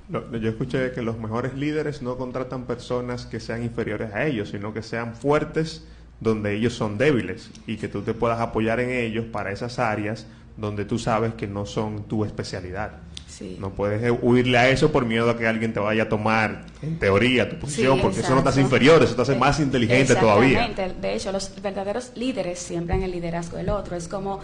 [0.09, 4.51] Lo- Yo escuché que los mejores líderes no contratan personas que sean inferiores a ellos,
[4.51, 5.83] sino que sean fuertes
[6.20, 10.27] donde ellos son débiles y que tú te puedas apoyar en ellos para esas áreas
[10.57, 12.92] donde tú sabes que no son tu especialidad.
[13.37, 13.57] Sí.
[13.59, 16.66] No puedes eh, huirle a eso por miedo a que alguien te vaya a tomar,
[16.83, 19.59] en teoría, tu posición, Sí, porque eso no te hace inferior, eso te hace más
[19.59, 20.68] inteligente todavía.
[21.01, 23.97] De hecho, los verdaderos líderes siembran el liderazgo del otro.
[23.97, 24.38] Es como,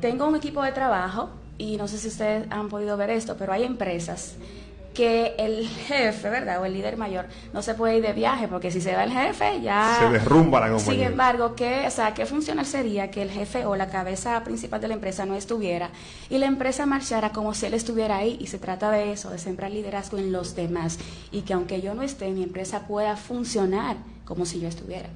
[0.00, 3.52] tengo un equipo de trabajo y no sé si ustedes han podido ver esto, pero
[3.52, 4.34] hay empresas
[4.94, 6.60] que el jefe, ¿verdad?
[6.60, 9.12] O el líder mayor no se puede ir de viaje porque si se va el
[9.12, 9.96] jefe ya...
[10.00, 11.04] Se derrumba la compañía.
[11.04, 14.80] Sin embargo, ¿qué, o sea, ¿qué funcional sería que el jefe o la cabeza principal
[14.80, 15.90] de la empresa no estuviera
[16.28, 18.36] y la empresa marchara como si él estuviera ahí?
[18.40, 20.98] Y se trata de eso, de sembrar liderazgo en los demás
[21.30, 25.08] y que aunque yo no esté, mi empresa pueda funcionar como si yo estuviera.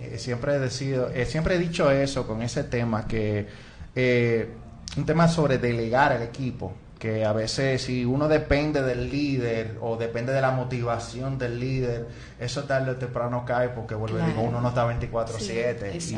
[0.00, 3.46] Eh, siempre he decidido, eh, siempre he dicho eso con ese tema que
[3.94, 4.48] eh,
[4.96, 6.72] un tema sobre delegar el equipo
[7.04, 12.08] que a veces si uno depende del líder o depende de la motivación del líder,
[12.40, 14.32] eso tarde o temprano cae porque vuelve Claro.
[14.32, 16.16] digo, uno no está 24/7 Sí,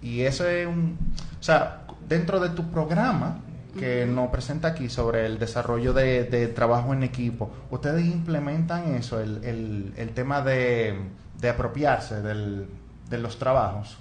[0.00, 0.96] y, y eso es un,
[1.38, 3.40] o sea, dentro de tu programa
[3.78, 9.20] que nos presenta aquí sobre el desarrollo de, de trabajo en equipo, ustedes implementan eso,
[9.20, 10.98] el, el, el tema de,
[11.38, 12.70] de apropiarse del,
[13.10, 13.98] de los trabajos.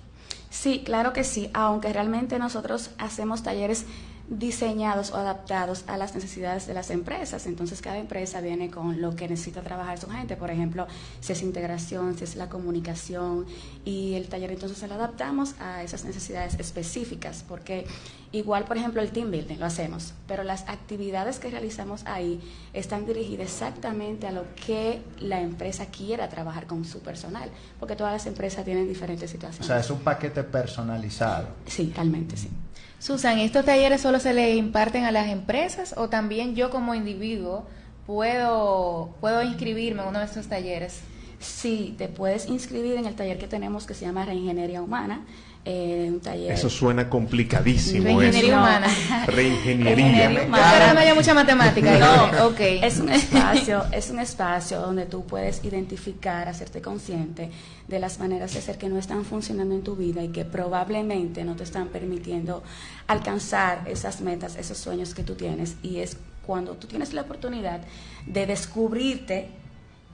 [0.49, 3.85] Sí, claro que sí, aunque realmente nosotros hacemos talleres
[4.29, 7.47] diseñados o adaptados a las necesidades de las empresas.
[7.47, 10.35] Entonces cada empresa viene con lo que necesita trabajar su gente.
[10.35, 10.87] Por ejemplo,
[11.19, 13.45] si es integración, si es la comunicación
[13.85, 17.85] y el taller entonces se lo adaptamos a esas necesidades específicas porque
[18.31, 22.39] igual, por ejemplo, el team building lo hacemos, pero las actividades que realizamos ahí
[22.73, 28.13] están dirigidas exactamente a lo que la empresa quiera trabajar con su personal, porque todas
[28.13, 29.65] las empresas tienen diferentes O situaciones.
[29.65, 31.47] sea, es un paquete personalizado.
[31.65, 32.49] Sí, realmente sí.
[32.99, 37.65] Susan, ¿estos talleres solo se le imparten a las empresas o también yo como individuo
[38.05, 40.99] puedo, puedo inscribirme en uno de estos talleres?
[41.39, 45.25] Sí, te puedes inscribir en el taller que tenemos que se llama Reingeniería Humana,
[45.65, 46.51] eh, un taller...
[46.51, 48.05] Eso suena complicadísimo.
[48.05, 48.59] Reingeniería eso.
[48.59, 48.87] humana.
[49.27, 49.95] Reingeniería.
[49.95, 50.71] Reingeniería humana.
[50.71, 51.89] Ahora no haya mucha matemática.
[51.99, 52.59] No, ok.
[52.59, 57.51] Es un espacio, es un espacio donde tú puedes identificar, hacerte consciente
[57.87, 61.43] de las maneras de ser que no están funcionando en tu vida y que probablemente
[61.43, 62.63] no te están permitiendo
[63.07, 65.75] alcanzar esas metas, esos sueños que tú tienes.
[65.83, 67.81] Y es cuando tú tienes la oportunidad
[68.25, 69.49] de descubrirte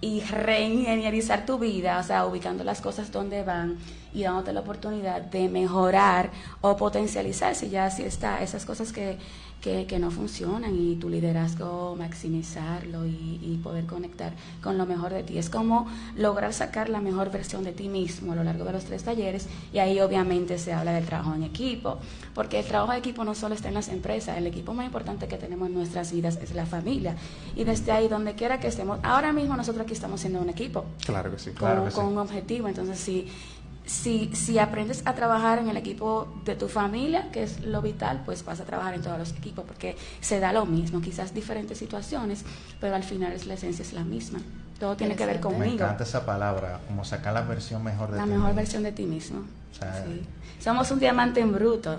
[0.01, 3.77] y reingenierizar tu vida, o sea, ubicando las cosas donde van
[4.15, 9.17] y dándote la oportunidad de mejorar o potencializar, si ya así está, esas cosas que,
[9.61, 15.11] que, que no funcionan y tu liderazgo maximizarlo y, y poder conectar con lo mejor
[15.13, 15.37] de ti.
[15.37, 18.85] Es como lograr sacar la mejor versión de ti mismo a lo largo de los
[18.85, 21.97] tres talleres y ahí obviamente se habla del trabajo en equipo,
[22.33, 25.27] porque el trabajo de equipo no solo está en las empresas, el equipo más importante
[25.27, 27.15] que tenemos en nuestras vidas es la familia
[27.55, 30.85] y desde ahí donde quiera que estemos, ahora mismo nosotros aquí estamos siendo un equipo
[31.05, 31.49] Claro que sí.
[31.51, 31.95] con, Claro que sí.
[31.95, 32.67] con un objetivo.
[32.67, 33.27] Entonces, si,
[33.85, 38.21] si, si aprendes a trabajar en el equipo de tu familia, que es lo vital,
[38.25, 41.77] pues vas a trabajar en todos los equipos, porque se da lo mismo, quizás diferentes
[41.77, 42.43] situaciones,
[42.81, 44.39] pero al final es la esencia es la misma.
[44.79, 45.59] Todo tiene que ver Interesante.
[45.59, 45.83] Me conmigo.
[45.85, 48.55] encanta esa palabra, como sacar la versión mejor de La ti mejor mismo.
[48.57, 49.39] versión de ti mismo.
[49.71, 50.21] O sea, Sí.
[50.59, 51.97] Somos un diamante en bruto,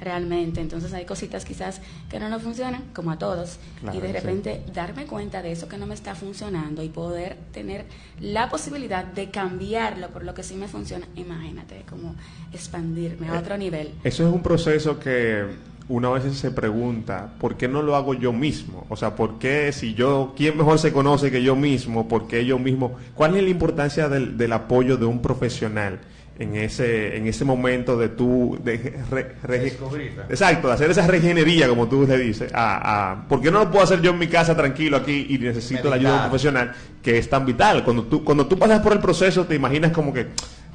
[0.00, 0.60] realmente.
[0.60, 1.80] Entonces hay cositas quizás
[2.10, 3.58] que no nos funcionan, como a todos.
[3.80, 4.12] Claro, y de sí.
[4.12, 7.86] repente darme cuenta de eso que no me está funcionando y poder tener
[8.20, 11.06] la posibilidad de cambiarlo por lo que sí me funciona.
[11.16, 12.14] Imagínate, como
[12.52, 13.92] expandirme a otro nivel.
[14.04, 15.44] Eso es un proceso que
[15.88, 18.86] uno a veces se pregunta, ¿por qué no lo hago yo mismo?
[18.88, 22.08] O sea, ¿por qué si yo, quién mejor se conoce que yo mismo?
[22.08, 22.96] ¿Por qué yo mismo?
[23.14, 26.00] ¿Cuál es la importancia del, del apoyo de un profesional
[26.38, 30.22] en ese, en ese momento de tú, de re- re- Descubrirte.
[30.28, 32.52] Exacto, de hacer esa regenería, como tú le dices.
[32.52, 35.38] A, a- ¿Por qué no lo puedo hacer yo en mi casa tranquilo aquí y
[35.38, 36.30] necesito la ayuda de un Meditar.
[36.30, 37.84] profesional que es tan vital?
[37.84, 40.28] Cuando tú, cuando tú pasas por el proceso te imaginas como que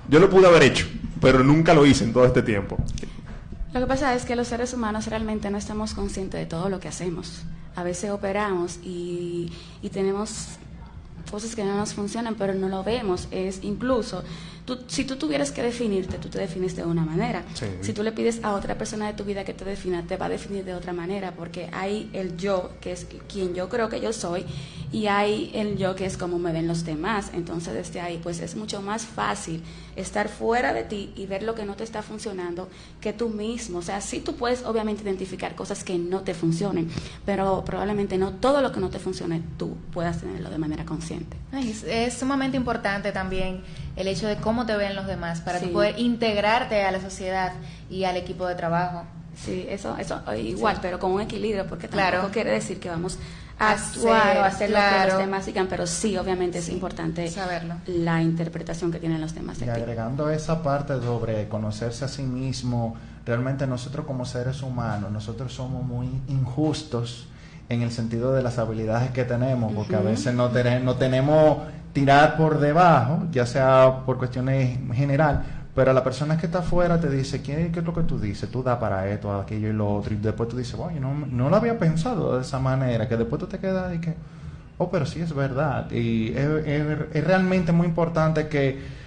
[0.07, 0.87] yo lo pude haber hecho,
[1.21, 2.77] pero nunca lo hice en todo este tiempo.
[3.73, 6.79] Lo que pasa es que los seres humanos realmente no estamos conscientes de todo lo
[6.79, 7.43] que hacemos.
[7.75, 9.51] A veces operamos y,
[9.83, 10.57] y tenemos
[11.29, 13.27] cosas que no nos funcionan, pero no lo vemos.
[13.29, 14.23] Es incluso,
[14.75, 17.43] tú, si tú tuvieras que definirte, tú te defines de una manera.
[17.53, 17.65] Sí.
[17.81, 20.27] Si tú le pides a otra persona de tu vida que te defina, te va
[20.27, 23.99] a definir de otra manera, porque hay el yo, que es quien yo creo que
[23.99, 24.45] yo soy,
[24.91, 27.31] y hay el yo, que es como me ven los demás.
[27.33, 29.61] Entonces, desde ahí, pues es mucho más fácil
[29.95, 32.69] estar fuera de ti y ver lo que no te está funcionando
[33.01, 33.79] que tú mismo.
[33.79, 36.89] O sea, sí tú puedes obviamente identificar cosas que no te funcionen,
[37.25, 41.37] pero probablemente no todo lo que no te funcione tú puedas tenerlo de manera consciente.
[41.51, 43.63] Ay, es, es sumamente importante también
[43.95, 45.71] el hecho de cómo te ven los demás para tú Sí.
[45.71, 47.53] poder integrarte a la sociedad
[47.89, 49.03] y al equipo de trabajo.
[49.35, 52.29] Sí, eso, eso igual, pero con un equilibrio, porque tampoco Claro.
[52.31, 53.17] quiere decir que vamos
[53.57, 57.27] a Hacer, actuar o hacer lo que los demás digan, pero sí, obviamente es importante
[57.29, 57.75] saberlo.
[57.87, 62.23] la interpretación que tienen los demás Y de agregando esa parte sobre conocerse a sí
[62.23, 67.27] mismo, realmente nosotros como seres humanos, nosotros somos muy injustos
[67.69, 71.59] en el sentido de las habilidades que tenemos, porque a veces no, tene- no tenemos
[71.93, 75.43] tirar por debajo, ya sea por cuestiones general,
[75.75, 78.49] Pero la persona que está afuera te dice, ¿qué, qué es lo que tú dices?
[78.51, 80.13] Tú da para esto, aquello y lo otro.
[80.13, 83.07] Y después tú dices, oye, no, no lo había pensado de esa manera.
[83.07, 84.13] Que después tú te quedas y que,
[84.77, 85.89] oh, pero sí es verdad.
[85.91, 88.98] Y es, es- es realmente muy importante que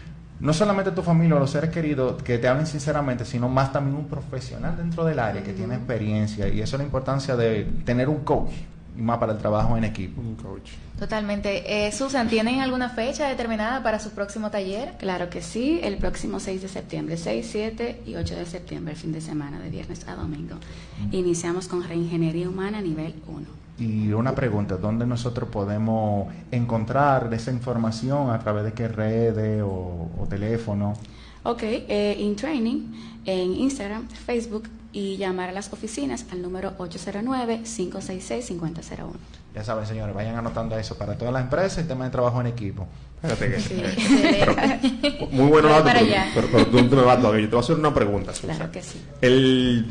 [0.43, 3.97] no solamente tu familia o los seres queridos que te hablen sinceramente, sino más también
[3.97, 6.49] un profesional dentro del área que tiene experiencia.
[6.49, 8.51] Y eso es la importancia de tener un coach,
[8.99, 10.21] y más para el trabajo en equipo.
[10.21, 10.73] Un coach.
[10.99, 11.87] Totalmente.
[11.87, 14.97] Eh, Susan, ¿tienen alguna fecha determinada para su próximo taller?
[14.99, 18.99] Claro que sí, el próximo 6 de septiembre, 6, 7 y 8 de septiembre, el
[18.99, 20.57] fin de semana, de viernes a domingo.
[21.13, 23.62] Iniciamos con reingeniería humana nivel 1.
[23.79, 30.11] Y una pregunta, ¿dónde nosotros podemos encontrar esa información a través de qué redes o,
[30.21, 30.93] o teléfono?
[31.45, 32.93] Ok, eh, in training
[33.25, 39.13] en Instagram, Facebook y llamar a las oficinas al número 809-566-5001.
[39.55, 42.47] Ya saben, señores, vayan anotando eso para todas las empresas, el tema de trabajo en
[42.49, 42.87] equipo.
[43.23, 43.61] Espérate que.
[43.61, 43.83] Sí,
[45.03, 46.01] Pero, muy bueno pero,
[46.35, 47.43] pero- pero tú me vas todavía.
[47.43, 48.57] Yo te voy a hacer una pregunta, Susan.
[48.57, 49.01] Claro que sí.
[49.21, 49.87] El,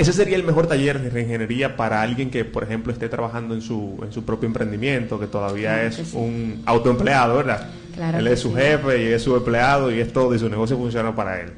[0.00, 3.62] ese sería el mejor taller de reingeniería para alguien que, por ejemplo, esté trabajando en
[3.62, 6.16] su, en su propio emprendimiento, que todavía Claro es que sí.
[6.16, 7.68] un autoempleado, ¿verdad?
[7.94, 8.54] Claro él es su sí.
[8.56, 11.52] jefe y es su empleado y es todo y su negocio funciona para él.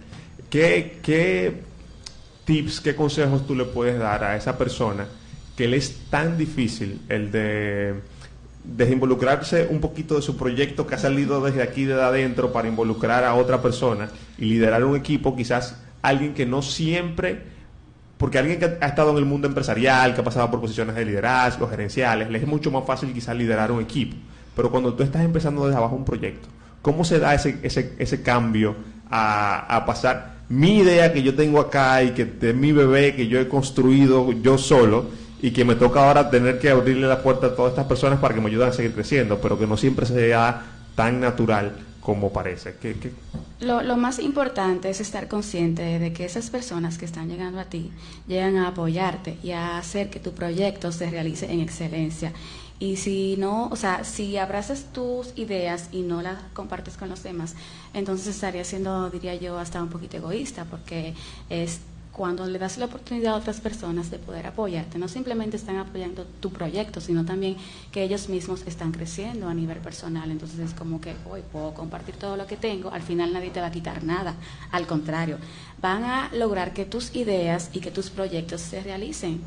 [0.50, 1.62] ¿Qué, qué
[2.44, 5.06] tips, qué consejos tú le puedes dar a esa persona
[5.56, 7.94] que le es tan difícil el de
[8.64, 13.24] desinvolucrarse un poquito de su proyecto que ha salido desde aquí, de adentro, para involucrar
[13.24, 17.42] a otra persona y liderar un equipo, quizás alguien que no siempre,
[18.22, 21.04] porque alguien que ha estado en el mundo empresarial, que ha pasado por posiciones de
[21.04, 24.16] liderazgo, gerenciales, le es mucho más fácil quizás liderar un equipo.
[24.54, 26.46] Pero cuando tú estás empezando desde abajo un proyecto,
[26.82, 28.76] ¿cómo se da ese, ese, ese cambio
[29.10, 33.26] a, a pasar mi idea que yo tengo acá y que de mi bebé que
[33.26, 35.06] yo he construido yo solo
[35.40, 38.36] y que me toca ahora tener que abrirle la puerta a todas estas personas para
[38.36, 40.62] que me ayuden a seguir creciendo, pero que no siempre sea
[40.94, 42.76] tan natural como parece?
[42.80, 42.96] ¿Qué,
[43.60, 47.64] Lo, lo más importante es estar consciente de que esas personas que están llegando a
[47.64, 47.92] ti
[48.26, 52.32] llegan a apoyarte y a hacer que tu proyecto se realice en excelencia.
[52.80, 57.22] Y si no, o sea, si abrazas tus ideas y no las compartes con los
[57.22, 57.54] demás,
[57.94, 61.14] entonces estaría siendo, diría yo, hasta un poquito egoísta, porque
[61.48, 61.78] es
[62.22, 66.24] cuando le das la oportunidad a otras personas de poder apoyarte, no simplemente están apoyando
[66.38, 67.56] tu proyecto, sino también
[67.90, 70.30] que ellos mismos están creciendo a nivel personal.
[70.30, 73.60] Entonces es como que hoy puedo compartir todo lo que tengo, al final nadie te
[73.60, 74.36] va a quitar nada,
[74.70, 75.38] al contrario,
[75.80, 79.40] van a lograr que tus ideas y que tus proyectos se realicen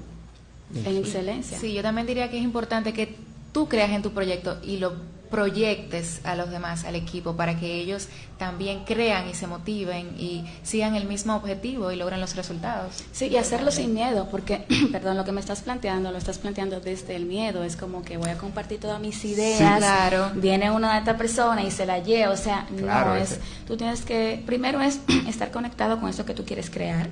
[0.74, 1.58] en excelencia.
[1.58, 3.16] Sí, yo también diría que es importante que
[3.54, 4.96] tú creas en tu proyecto y lo
[5.30, 8.08] proyectes a los demás, al equipo, para que ellos
[8.38, 13.04] también crean y se motiven y sigan el mismo objetivo y logren los resultados.
[13.12, 16.80] Sí, y hacerlo sin miedo, porque, perdón, lo que me estás planteando, lo estás planteando
[16.80, 20.32] desde el miedo, es como que voy a compartir todas mis ideas, claro.
[20.36, 23.40] viene una de esta persona y se la lleva, o sea, Claro, no ese- es,
[23.68, 27.10] tú tienes que, primero es estar conectado con eso que tú quieres crear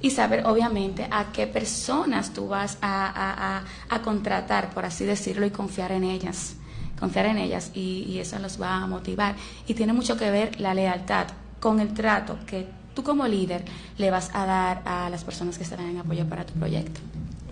[0.00, 5.04] y saber obviamente a qué personas tú vas a, a- a- a contratar, por así
[5.04, 6.54] decirlo, y confiar en ellas,
[6.98, 9.34] confiar en ellas y, y eso los va a motivar.
[9.66, 11.26] Y tiene mucho que ver la lealtad
[11.60, 13.64] con el trato que tú como líder
[13.96, 17.00] le vas a dar a las personas que estarán en apoyo para tu proyecto.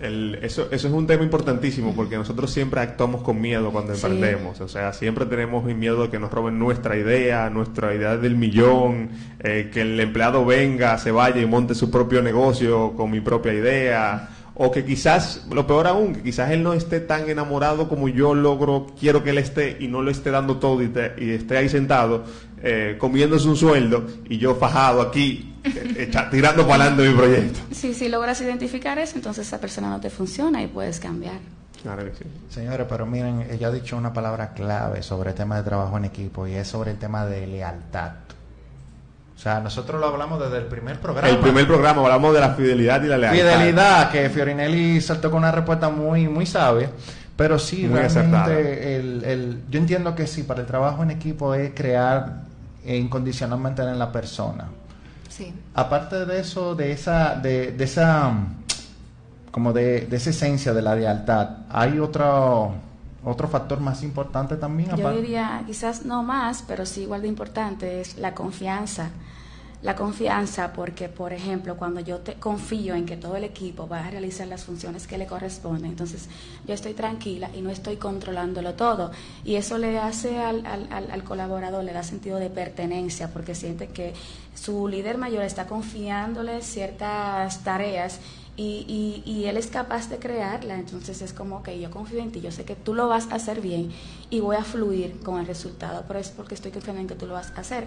[0.01, 4.05] El- eso, eso es un tema importantísimo porque nosotros siempre actuamos con miedo cuando Sí.
[4.05, 4.61] emprendemos.
[4.61, 9.09] O sea, siempre tenemos miedo de que nos roben nuestra idea, nuestra idea del millón,
[9.39, 13.53] eh, que el empleado venga, se vaya y monte su propio negocio con mi propia
[13.53, 14.29] idea.
[14.59, 18.33] O que quizás, lo peor aún, que quizás él no esté tan enamorado como yo
[18.33, 21.57] logro, quiero que él esté y no le esté dando todo y, te- y esté
[21.57, 22.23] ahí sentado
[22.63, 27.59] eh, comiéndose un sueldo y yo fajado aquí, eh, echa- tirando para adelante mi proyecto.
[27.71, 31.37] Si, si logras identificar eso, entonces esa persona no te funciona y puedes cambiar.
[31.83, 32.23] Claro que sí.
[32.49, 36.05] Señores, pero miren, ella ha dicho una palabra clave sobre el tema de trabajo en
[36.05, 38.11] equipo y es sobre el tema de lealtad.
[39.37, 41.29] O sea, nosotros lo hablamos desde el primer programa.
[41.29, 43.39] El primer programa hablamos de la fidelidad y la lealtad.
[43.59, 46.89] Fidelidad, que Fiorinelli saltó con una respuesta muy, muy sabia.
[47.35, 51.53] Pero sí, Muy realmente, el, el- yo entiendo que sí, para el trabajo en equipo
[51.53, 52.45] es crear
[52.83, 54.65] eh, incondicionalmente en la persona.
[55.29, 55.53] Sí.
[55.75, 58.31] Aparte de eso, de esa, de, de esa,
[59.51, 62.73] como de, de esa esencia de la lealtad, hay otro,
[63.23, 64.95] otro factor más importante también.
[64.95, 69.09] Yo diría, quizás no más, pero sí igual de importante, es la confianza.
[69.83, 73.99] La confianza porque, por ejemplo, cuando yo te confío en que todo el equipo va
[74.05, 76.29] a realizar las funciones que le corresponden, entonces
[76.65, 79.11] yo estoy tranquila y no estoy controlándolo todo.
[79.45, 83.89] Y eso le hace al- al- al colaborador, le da sentido de pertenencia porque siente
[83.89, 84.15] que
[84.55, 88.19] su líder mayor está confiándole ciertas tareas
[88.59, 92.31] y, y, y, él es capaz de crearla, entonces es como que yo confío en
[92.31, 93.91] ti, yo sé que tú lo vas a hacer bien
[94.31, 97.27] y voy a fluir con el resultado, pero es porque estoy confiando en que tú
[97.27, 97.85] lo vas a hacer.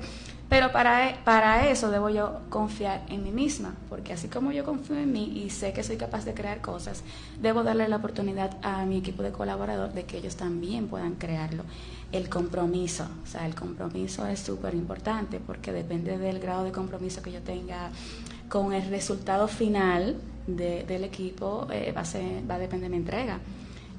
[0.49, 4.97] Pero para, para eso debo yo confiar en mí misma, porque así como yo confío
[4.97, 7.03] en mí y sé que soy capaz de crear cosas,
[7.41, 11.65] debo darle la oportunidad a mi equipo de colaborador de que ellos también puedan crearlo.
[12.13, 17.23] El compromiso, o sea, el compromiso es súper importante porque depende del grado de compromiso
[17.23, 17.91] que yo tenga
[18.49, 20.17] con el resultado final
[20.47, 23.39] de, del equipo eh, va, a ser, va a depender de mi entrega.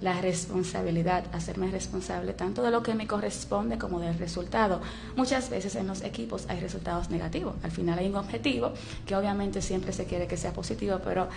[0.01, 4.81] La responsabilidad, hacerme responsable tanto de lo que me corresponde como del resultado.
[5.15, 7.53] Muchas veces en los equipos hay resultados negativos.
[7.63, 8.73] Al final hay un objetivo
[9.05, 11.29] que obviamente siempre se quiere que sea positivo, pero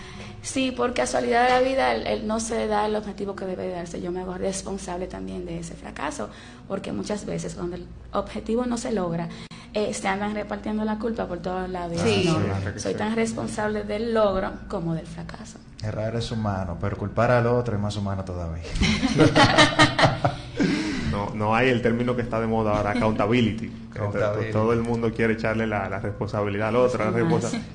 [0.42, 4.00] si por casualidad de la vida el, no se da el objetivo que debe darse,
[4.00, 6.30] yo me hago responsable también de ese fracaso,
[6.66, 9.28] porque muchas veces cuando el objetivo no se logra,
[9.74, 12.00] eh, se andan repartiendo la culpa por todos lados.
[12.00, 12.32] Sí.
[12.76, 15.58] soy tan responsable del logro como del fracaso.
[15.84, 18.62] Errar es humano, pero culpar al otro es más humano todavía.
[21.10, 23.70] no, no hay el término que está de moda ahora, accountability.
[24.52, 27.04] todo el mundo quiere echarle la, responsabilidad al otro.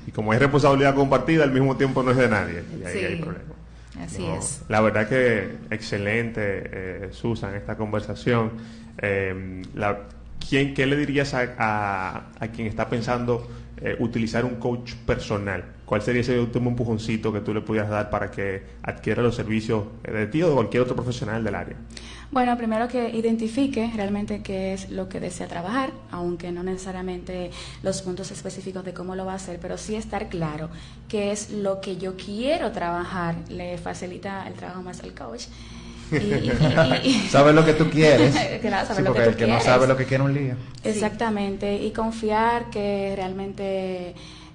[0.06, 2.64] y como es responsabilidad compartida, al mismo tiempo no es de nadie.
[2.80, 3.54] Y ahí hay problema.
[4.02, 4.62] Así es.
[4.68, 8.52] La verdad que excelente, eh, Susan, esta conversación.
[8.98, 10.00] Eh, la,
[10.48, 13.48] ¿quién, ¿qué le dirías a, a, quien está pensando
[13.80, 15.64] eh, utilizar un coach personal?
[15.90, 19.86] ¿Cuál sería ese último empujoncito que tú le pudieras dar para que adquiera los servicios
[20.04, 21.74] de ti o de cualquier otro profesional del área?
[22.30, 27.50] Bueno, primero que identifique realmente qué es lo que desea trabajar, aunque no necesariamente
[27.82, 30.70] los puntos específicos de cómo lo va a hacer, pero sí estar claro
[31.08, 35.46] qué es lo que yo quiero trabajar, le facilita el trabajo más al coach.
[37.30, 38.32] sabes lo que tú quieres.
[39.04, 40.54] porque el que no sabe lo que quiere un lío.
[40.84, 44.14] Exactamente, y confiar que realmente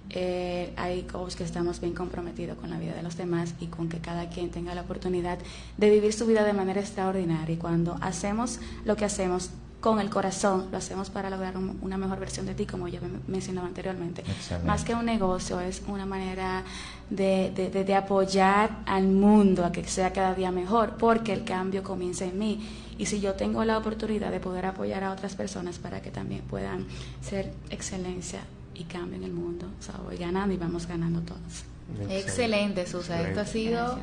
[0.10, 3.90] eh, hay coaches que estamos bien comprometidos con la vida de los demás y con
[3.90, 5.40] que cada quien tenga la oportunidad
[5.78, 7.56] de vivir su vida de manera extraordinaria.
[7.56, 9.50] Y cuando hacemos lo que hacemos
[9.82, 13.68] con el corazón, lo hacemos para lograr una mejor versión de ti, como yo mencionaba
[13.68, 14.24] anteriormente.
[14.66, 16.64] Más que un negocio, es una manera
[17.12, 22.26] de, de, apoyar al mundo a que sea cada día mejor, porque el cambio comienza
[22.26, 22.68] en mí.
[22.98, 26.42] Y si yo tengo la oportunidad de poder apoyar a otras personas para que también
[26.42, 26.88] puedan
[27.22, 28.40] ser excelencia
[28.76, 31.66] y cambio en el mundo, o sea, voy ganando y vamos ganando todos.
[32.10, 33.22] Excelente, Susa.
[33.22, 34.00] Esto ha sido,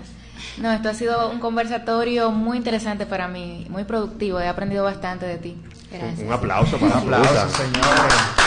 [0.58, 4.40] no, esto ha sido un conversatorio muy interesante para mí, muy productivo.
[4.40, 5.56] He aprendido bastante de ti.
[5.90, 6.26] Gracias.
[6.26, 8.41] Un aplauso para un aplauso, señores.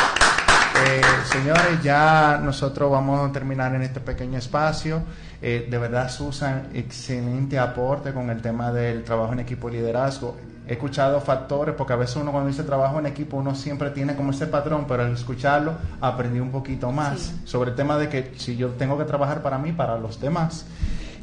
[0.84, 1.01] Eh,
[1.32, 5.03] señores, ya nosotros vamos a terminar en este pequeño espacio.
[5.41, 10.36] Eh, de verdad, Susan, excelente aporte con el tema del trabajo en equipo y liderazgo
[10.67, 14.15] he escuchado factores, porque a veces uno cuando dice trabajo en equipo, uno siempre tiene
[14.15, 18.34] como ese patrón, pero al escucharlo aprendí un poquito más sobre el tema de que
[18.38, 20.65] si yo tengo que trabajar para mí, para los demás.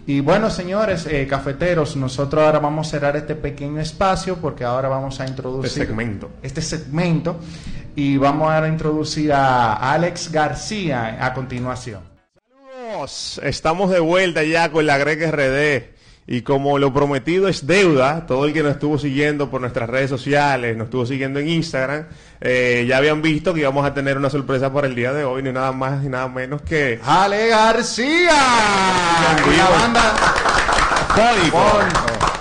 [0.05, 4.89] Y bueno, señores, eh, cafeteros, nosotros ahora vamos a cerrar este pequeño espacio porque ahora
[4.89, 6.31] vamos a introducir este segmento.
[6.43, 7.39] Este segmento
[7.95, 12.03] y vamos a introducir a Alex García a continuación.
[12.49, 15.93] Saludos, estamos de vuelta ya con la Greg RD.
[16.25, 20.09] Y como lo prometido es deuda, todo el que nos estuvo siguiendo por nuestras redes
[20.09, 22.07] sociales, nos estuvo siguiendo en Instagram,
[22.41, 25.43] eh, ya habían visto que íbamos a tener una sorpresa para el día de hoy,
[25.43, 27.01] ni nada más ni nada menos que...
[27.05, 28.31] ¡Ale García!
[29.59, 30.15] La banda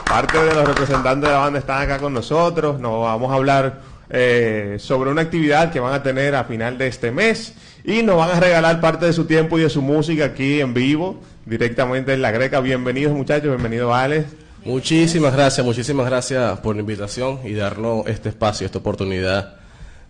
[0.08, 3.82] Parte de los representantes de la banda están acá con nosotros, nos vamos a hablar
[4.12, 7.54] eh, sobre una actividad que van a tener a final de este mes
[7.84, 10.74] y nos van a regalar parte de su tiempo y de su música aquí en
[10.74, 12.60] vivo directamente en la Greca.
[12.60, 14.26] Bienvenidos muchachos, bienvenido Alex.
[14.66, 19.56] Muchísimas gracias, muchísimas gracias por la invitación y darnos este espacio, esta oportunidad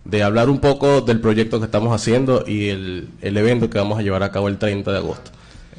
[0.04, 4.02] de hablar un poco del proyecto que estamos haciendo y el, evento que vamos a
[4.02, 5.30] llevar a cabo el 30 de agosto.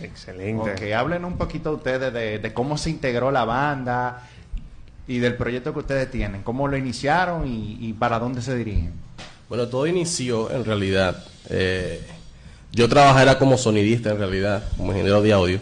[0.01, 0.73] Excelente.
[0.75, 4.29] Que hablen un poquito ustedes de, cómo se integró la banda
[5.07, 8.93] y del proyecto que ustedes tienen, cómo lo iniciaron y, para dónde se dirigen.
[9.49, 12.01] Bueno, todo inició en realidad eh,
[12.71, 15.59] yo trabajaba como sonidista en realidad, como ingeniero de audio,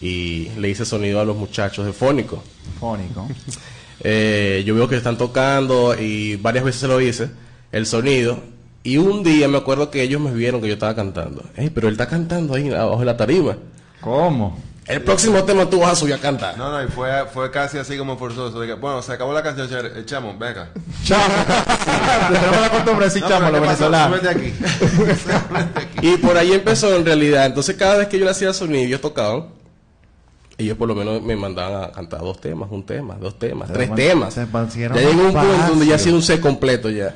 [0.00, 2.42] y le hice sonido a los muchachos de Fónico.
[2.78, 3.26] Fónico.
[4.04, 7.30] Eh, yo veo que están tocando y varias veces se lo hice,
[7.72, 8.38] el sonido,
[8.84, 11.42] y un día me acuerdo que ellos me vieron que yo estaba cantando.
[11.74, 13.58] pero él está cantando ahí abajo de la tarima.
[14.00, 14.56] ¿Cómo?
[14.88, 16.56] El próximo tema tú vas a subir a cantar.
[16.56, 18.58] No, no, y fue, fue casi así como forzoso.
[18.78, 20.04] bueno, se acabó la canción, eh,
[20.38, 20.70] venga.
[21.04, 21.24] Chamo.
[22.32, 24.20] Tenemos la costumbre de decir chamo, los venezolanos.
[24.26, 24.54] aquí.
[26.00, 27.44] y por ahí empezó en realidad.
[27.44, 29.48] Entonces, cada vez que yo le hacía sonido, ellos tocaban.
[30.56, 33.94] Ellos por lo menos me mandaban a cantar dos temas, un tema, dos temas, tres
[33.94, 34.34] temas.
[34.34, 37.14] ya llegó un punto donde ya ha sido un set completo ya.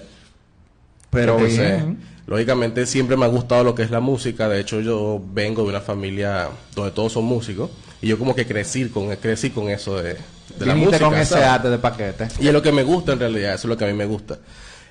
[1.10, 2.11] Pero bien.
[2.26, 5.70] Lógicamente siempre me ha gustado lo que es la música, de hecho yo vengo de
[5.70, 7.70] una familia donde todos son músicos
[8.00, 10.16] y yo como que crecí con, crecí con eso de,
[10.58, 11.00] de la música.
[11.00, 12.28] con ese arte de paquete.
[12.40, 14.06] Y es lo que me gusta en realidad, eso es lo que a mí me
[14.06, 14.38] gusta.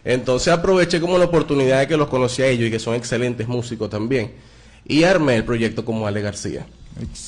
[0.04, 3.48] Entonces aproveché como la oportunidad de que los conocí a ellos y que son excelentes
[3.48, 4.34] músicos también.
[4.86, 6.66] Y armé el proyecto como Ale García.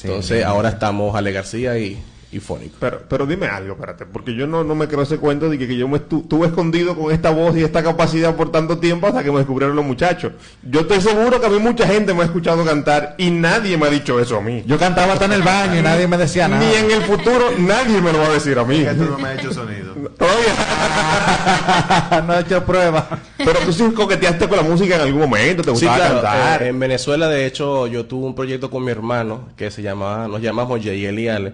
[0.03, 1.97] Entonces ahora estamos Ale García y,
[2.33, 2.75] y Fónico.
[2.79, 5.67] Pero, pero dime algo, espérate, porque yo no, no me creo ese cuento de que,
[5.67, 9.07] que yo me estu- estuve escondido con esta voz y esta capacidad por tanto tiempo
[9.07, 10.33] hasta que me descubrieron los muchachos.
[10.63, 13.87] Yo estoy seguro que a mí mucha gente me ha escuchado cantar y nadie me
[13.87, 14.63] ha dicho eso a mí.
[14.65, 16.63] Yo cantaba hasta en el baño y nadie me decía nada.
[16.65, 18.83] Ni en el futuro nadie me lo va a decir a mí.
[18.83, 19.93] Que tú no me has hecho sonido.
[20.17, 20.53] Todavía.
[22.27, 23.07] no he hecho prueba.
[23.37, 26.21] Pero tú sí coqueteaste con la música en algún momento, te Sí, gustaba claro.
[26.21, 26.63] cantar.
[26.63, 30.27] eh, en Venezuela, de hecho, yo tuve un proyecto con mi hermano que se llamaba,
[30.27, 31.53] nos llamamos Yeyel y Ale,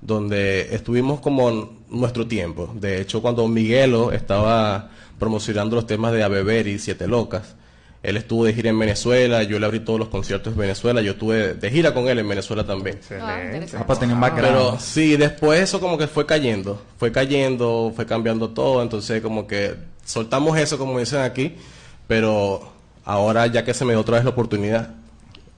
[0.00, 2.72] donde estuvimos como en nuestro tiempo.
[2.74, 7.56] De hecho, cuando Miguelo estaba promocionando los temas de A Beber y Siete Locas,
[8.02, 11.12] él estuvo de gira en Venezuela, yo le abrí todos los conciertos en Venezuela, yo
[11.12, 13.00] estuve de gira con él en Venezuela también.
[13.20, 13.40] Ah,
[13.98, 14.46] tenía un background.
[14.46, 19.48] Pero sí, después eso como que fue cayendo, fue cayendo, fue cambiando todo, entonces como
[19.48, 19.74] que
[20.04, 21.56] soltamos eso como dicen aquí,
[22.06, 22.70] pero
[23.04, 24.94] ahora ya que se me dio otra vez la oportunidad,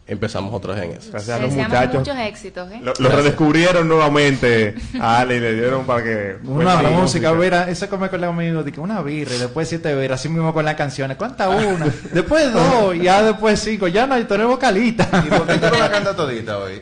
[0.09, 1.11] empezamos otra vez en eso.
[1.13, 1.95] Gracias a los muchachos.
[1.97, 2.81] muchos éxitos, ¿eh?
[2.83, 6.37] Lo, lo redescubrieron nuevamente a Ale y le dieron para que...
[6.45, 9.95] Una buena música, mira, eso come con los amigos, que una birra y después siete
[9.95, 11.19] birras, así mismo con las canciones.
[11.19, 11.87] ¿Cuántas una?
[12.13, 15.09] después dos, y ya después cinco, ya no, y tú eres vocalista.
[15.27, 16.81] ¿Y por qué tú no la cantas todita hoy?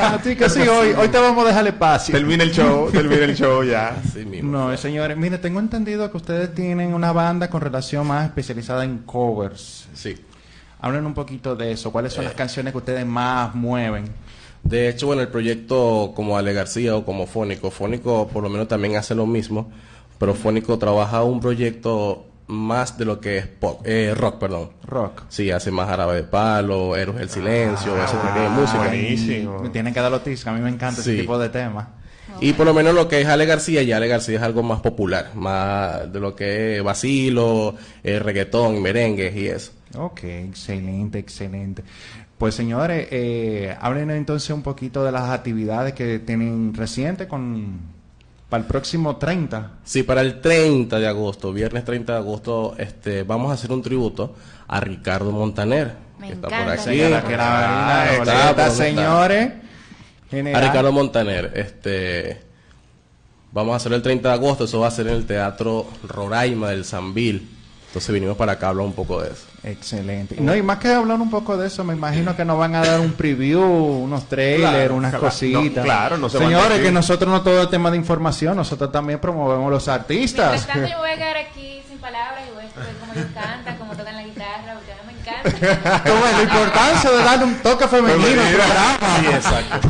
[0.00, 2.14] Así que sí, hoy, hoy te vamos a dejar espacio.
[2.14, 3.96] Termina el show, termina el show ya.
[4.04, 4.50] Así mismo.
[4.52, 8.98] No, señores, mire, tengo entendido que ustedes tienen una banda con relación más especializada en
[8.98, 9.88] covers.
[9.92, 10.16] Sí.
[10.82, 11.92] Hablen un poquito de eso.
[11.92, 14.04] ¿Cuáles son las canciones que ustedes más mueven?
[14.64, 18.66] De hecho, bueno, el proyecto como Ale García o como Fónico, Fónico por lo menos
[18.66, 19.70] también hace lo mismo,
[20.18, 24.70] pero Fónico trabaja un proyecto más de lo que es pop, eh, rock, perdón.
[24.84, 25.22] Rock.
[25.28, 28.78] Sí, hace más Árabe de Palo, Héroes del Silencio, ese tipo de música.
[28.78, 29.60] buenísimo.
[29.60, 31.86] Me tienen que dar los que a mí me encanta ese tipo de temas.
[32.40, 34.80] Y por lo menos lo que es Ale García, ya Ale García es algo más
[34.80, 39.72] popular, más de lo que es vacilo, eh, reggaetón, merengue y eso.
[39.96, 41.82] Ok, excelente, excelente.
[42.38, 47.80] Pues señores, eh, hablen entonces un poquito de las actividades que tienen reciente con
[48.48, 49.78] para el próximo 30.
[49.84, 53.80] Sí, para el 30 de agosto, viernes 30 de agosto, este, vamos a hacer un
[53.80, 54.34] tributo
[54.68, 55.94] a Ricardo Montaner.
[56.18, 56.82] Me que está por aquí.
[56.84, 58.70] Señora, que la Ah, boleta, está.
[58.70, 59.52] señores.
[60.54, 60.60] A.
[60.60, 62.40] Ricardo Montaner, este,
[63.52, 66.70] vamos a hacer el 30 de agosto, eso va a ser en el Teatro Roraima
[66.70, 67.48] del Sambil.
[67.88, 69.46] Entonces vinimos para acá a hablar un poco de eso.
[69.64, 70.36] Excelente.
[70.40, 72.84] No, y más que hablar un poco de eso, me imagino que nos van a
[72.84, 75.76] dar un preview, unos trailers, Claro, unas claro, cositas.
[75.76, 79.70] no, claro, no Señores, que nosotros no todo el tema de información, nosotros también promovemos
[79.70, 80.66] los artistas.
[80.66, 83.76] tanto, yo voy a quedar aquí sin palabras y voy a ver cómo ellos cantan,
[83.78, 86.10] cómo tocan la guitarra, porque a mí me encanta.
[86.10, 88.98] Como la importancia de darle un toque femenino al programa.
[89.20, 89.88] Sí, exacto.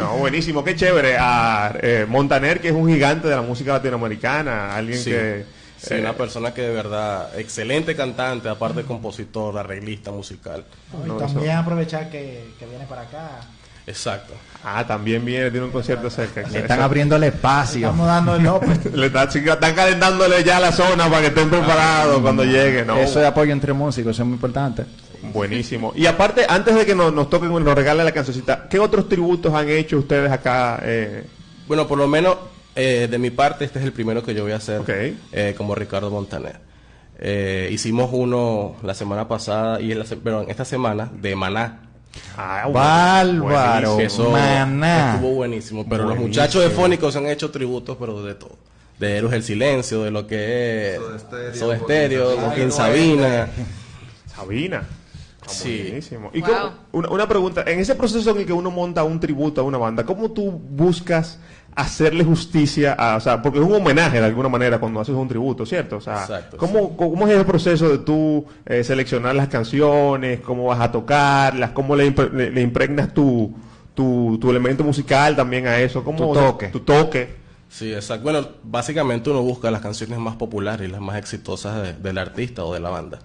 [0.00, 1.16] No, buenísimo, qué chévere.
[1.18, 5.10] A eh, Montaner, que es un gigante de la música latinoamericana, alguien Sí.
[5.10, 5.44] que...
[5.84, 10.64] Sí, eh, una persona que de verdad, excelente cantante, aparte de compositor, arreglista musical.
[11.04, 13.40] Y No, también aprovechar que, que viene para acá.
[13.86, 14.32] Exacto.
[14.64, 16.40] Ah, también viene, tiene un concierto cerca.
[16.48, 17.80] Le están abriendo el espacio.
[17.88, 18.94] Estamos dando el López.
[18.94, 22.86] Le está- están calentándole ya la zona para que estén preparados cuando lleguen.
[22.86, 22.96] ¿no?
[22.96, 24.84] Eso de apoyo entre músicos, eso es muy importante.
[25.34, 25.92] Buenísimo.
[25.96, 29.52] Y aparte, antes de que nos, nos toquen, nos regalen la cancioncita, ¿qué otros tributos
[29.52, 30.80] han hecho ustedes acá?
[30.82, 31.24] Eh,
[31.68, 32.36] Bueno, por lo menos
[32.76, 34.82] eh, de mi parte, este es el primero que yo voy a hacer
[35.32, 36.58] eh, como Ricardo Montaner.
[37.18, 41.80] Eh, hicimos uno la semana pasada y en la se- perdón, esta semana de Maná.
[42.36, 44.00] ah, Bárbaro.
[44.00, 45.14] Eso Maná.
[45.14, 45.86] estuvo buenísimo.
[45.88, 48.56] Pero los muchachos de Fónicos han hecho tributos, pero de todo.
[48.98, 53.48] De Héroes del Silencio, de lo que es Soda Stereo, Joaquín Sabina.
[54.34, 54.82] Sabina.
[55.42, 55.82] Ah, Sí.
[55.88, 56.30] Buenísimo.
[56.32, 56.48] Y Wow.
[56.50, 59.64] cómo- una, una pregunta, en ese proceso en el que uno monta un tributo a
[59.64, 61.38] una banda, ¿cómo tú buscas
[61.76, 65.26] hacerle justicia a, o sea, porque es un homenaje de alguna manera cuando haces un
[65.28, 65.96] tributo, ¿cierto?
[65.96, 70.64] O sea, Exacto, ¿cómo, ¿cómo es el proceso de tú eh, seleccionar las canciones, cómo
[70.66, 73.52] vas a tocarlas, cómo le, impre- le- le impregnas tu,
[73.94, 76.04] tu, tu elemento musical también a eso?
[76.04, 76.68] ¿Cómo, Tu o sea, toque.
[76.68, 77.34] Tu toque.
[77.68, 78.22] Sí, exacto.
[78.22, 82.64] Bueno, básicamente uno busca las canciones más populares y las más exitosas de- del artista
[82.64, 83.18] o de la banda.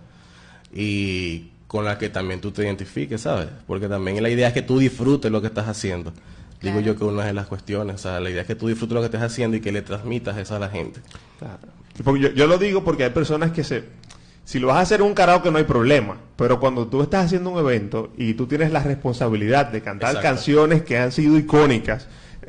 [0.73, 3.47] Y con las que también tú te identifiques, ¿sabes?
[3.67, 6.13] Porque también la idea es que tú disfrutes lo que estás haciendo.
[6.61, 8.93] Digo yo que una de las cuestiones, o sea, la idea es que tú disfrutes
[8.93, 10.99] lo que estás haciendo y que le transmitas eso a la gente.
[11.37, 11.59] Claro.
[12.03, 13.83] Porque yo, yo lo digo porque hay personas que se...
[14.43, 17.25] Si lo vas a hacer en un karaoke no hay problema, pero cuando tú estás
[17.25, 20.27] haciendo un evento y tú tienes la responsabilidad de cantar Exacto.
[20.27, 22.07] canciones que han sido icónicas,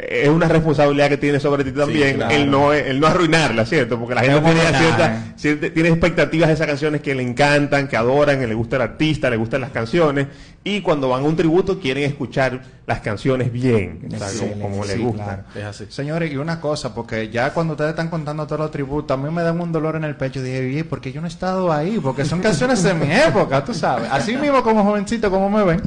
[0.09, 2.35] es una responsabilidad que tienes sobre ti también claro.
[2.35, 3.99] el no el no arruinarla, ¿cierto?
[3.99, 8.39] Porque la gente tiene cierta, tiene expectativas de esas canciones que le encantan, que adoran,
[8.39, 10.27] que le gusta el artista, le gustan las canciones,
[10.63, 14.85] y cuando van a un tributo quieren escuchar las canciones bien, o sea, como, como
[14.85, 15.25] les sí, gusta.
[15.25, 15.43] claro.
[15.55, 15.87] Es así.
[15.89, 19.31] Señores, y una cosa, porque ya cuando ustedes están contando todos los tributos, a mí
[19.33, 20.43] me dan un dolor en el pecho.
[20.43, 23.73] Dije, "Oye, porque yo no he estado ahí, porque son canciones de mi época, tú
[23.73, 24.09] sabes.
[24.11, 25.81] Así mismo como jovencito, como me ven,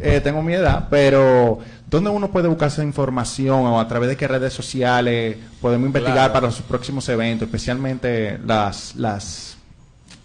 [0.00, 4.16] eh, tengo mi edad, pero ¿dónde uno puede buscar esa información o a través de
[4.16, 6.32] qué redes sociales podemos investigar Claro.
[6.32, 9.56] para los próximos eventos, especialmente las, las,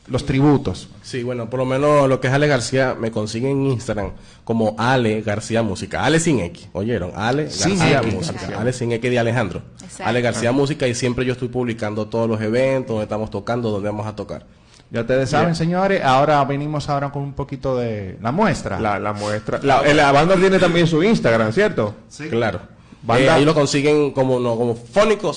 [0.08, 0.90] los tributos?
[1.02, 4.12] Sí, bueno, por lo menos lo que es Ale García me consigue en Instagram
[4.44, 6.04] como Ale García Música.
[6.04, 7.12] Ale sin X, ¿oyeron?
[7.16, 8.02] Ale García.
[8.04, 8.60] Música.
[8.60, 9.62] Ale sin X de Alejandro.
[9.82, 10.04] Exacto.
[10.06, 13.90] Ale García Música y siempre yo estoy publicando todos los eventos, donde estamos tocando, donde
[13.90, 14.46] vamos a tocar.
[14.94, 18.80] Ya ustedes saben, señores, ahora venimos ahora con un poquito de la muestra.
[18.80, 19.60] La, la muestra.
[19.64, 21.96] La, eh, la banda tiene también su Instagram, ¿cierto?
[22.30, 22.60] Claro.
[23.02, 24.76] Banda- Eh, ahí lo consiguen como no como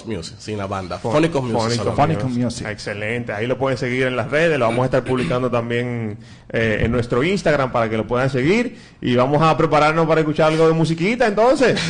[0.07, 0.99] Music, sin la banda.
[0.99, 1.83] Fónicos Music.
[1.95, 2.67] Fónico Music.
[2.69, 3.33] Excelente.
[3.33, 4.59] Ahí lo pueden seguir en las redes.
[4.59, 6.19] Lo vamos a estar publicando también
[6.51, 8.79] eh, en nuestro Instagram para que lo puedan seguir.
[9.01, 11.81] Y vamos a prepararnos para escuchar algo de musiquita entonces.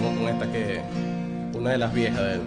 [0.00, 0.80] Vamos con esta que
[1.54, 2.40] una de las viejas de él.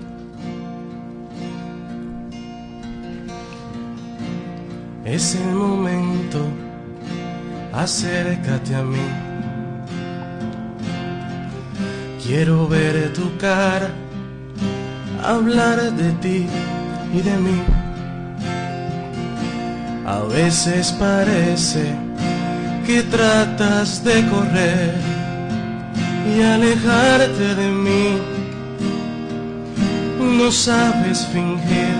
[5.06, 6.39] Es el momento,
[7.72, 9.08] acércate a mí.
[12.26, 13.91] Quiero ver tu cara,
[15.24, 16.47] hablar de ti
[17.14, 17.62] y de mí.
[20.08, 21.86] A veces parece
[22.88, 24.95] que tratas de correr
[26.36, 28.18] y alejarte de mí.
[30.20, 31.94] No sabes fingir.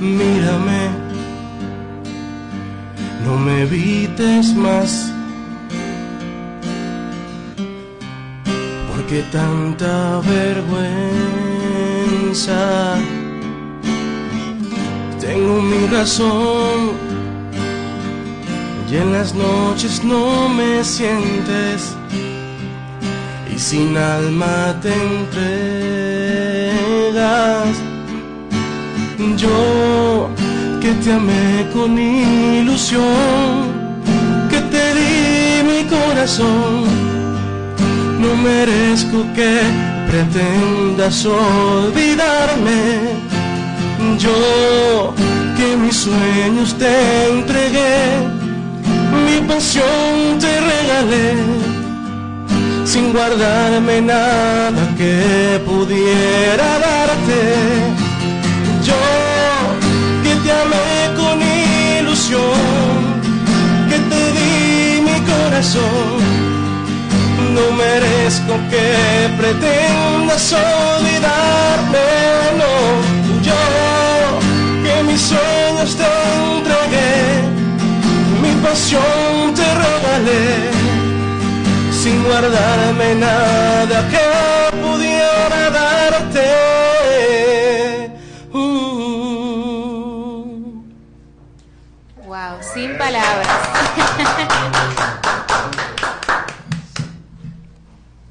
[0.00, 0.90] Mírame,
[3.24, 5.12] no me evites más.
[8.90, 11.06] Porque tanta vergüenza.
[15.20, 17.06] Tengo mi razón
[18.90, 21.96] y en las noches no me sientes
[23.52, 24.92] y sin alma te
[27.04, 27.85] entregas.
[29.18, 30.28] Yo
[30.80, 33.72] que te amé con ilusión,
[34.50, 36.84] que te di mi corazón,
[38.20, 39.60] no merezco que
[40.06, 42.80] pretendas olvidarme.
[44.18, 45.14] Yo
[45.56, 48.18] que mis sueños te entregué,
[49.24, 51.34] mi pasión te regalé,
[52.84, 57.95] sin guardarme nada que pudiera darte.
[62.28, 66.18] Que te di mi corazón,
[67.54, 72.08] no merezco que pretendas olvidarme,
[72.58, 72.72] no.
[73.42, 73.62] Yo
[74.82, 76.08] que mis sueños te
[76.50, 77.42] entregué,
[78.42, 80.70] mi pasión te regalé,
[81.92, 84.35] sin guardarme nada que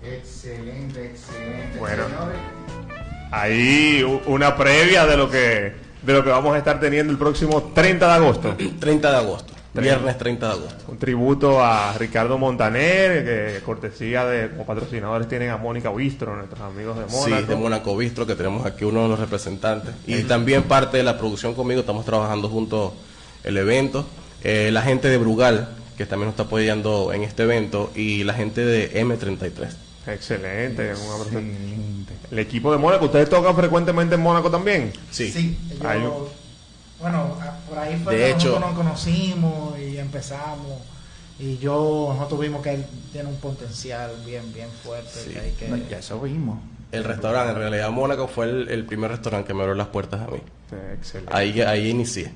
[0.04, 1.80] Excelente, excelente.
[1.80, 2.04] Bueno.
[3.32, 7.18] Ahí u- una previa de lo que de lo que vamos a estar teniendo el
[7.18, 8.56] próximo 30 de agosto.
[8.80, 10.84] 30 de agosto, viernes 30 de agosto.
[10.88, 16.62] Un tributo a Ricardo Montaner, que cortesía de como patrocinadores tienen a Mónica Bistro, nuestros
[16.62, 17.42] amigos de Mónaco.
[17.42, 19.96] Sí, de Mónaco Bistro, que tenemos aquí uno de los representantes.
[20.06, 22.94] Y también parte de la producción conmigo, estamos trabajando junto
[23.44, 24.06] el evento.
[24.44, 28.34] Eh, la gente de Brugal, que también nos está apoyando en este evento, y la
[28.34, 29.70] gente de M33.
[30.08, 31.40] Excelente, un abrazo.
[32.32, 34.92] El equipo de Mónaco, ¿ustedes tocan frecuentemente en Mónaco también?
[35.12, 35.32] Sí.
[35.32, 36.30] Sí, yo-
[37.02, 40.80] bueno, a- por ahí fue De que hecho- nosotros nos conocimos y empezamos.
[41.40, 45.10] Y yo, nosotros vimos que él tiene un potencial bien, bien fuerte.
[45.26, 45.32] Sí.
[45.32, 46.60] que hay que- No, ya eso vimos.
[46.92, 50.22] El restaurante, en realidad Mónaco fue el, el primer restaurante que me abrió las puertas
[50.22, 50.38] a mí.
[50.94, 51.32] Excelente.
[51.36, 52.32] Ahí, ahí inicié.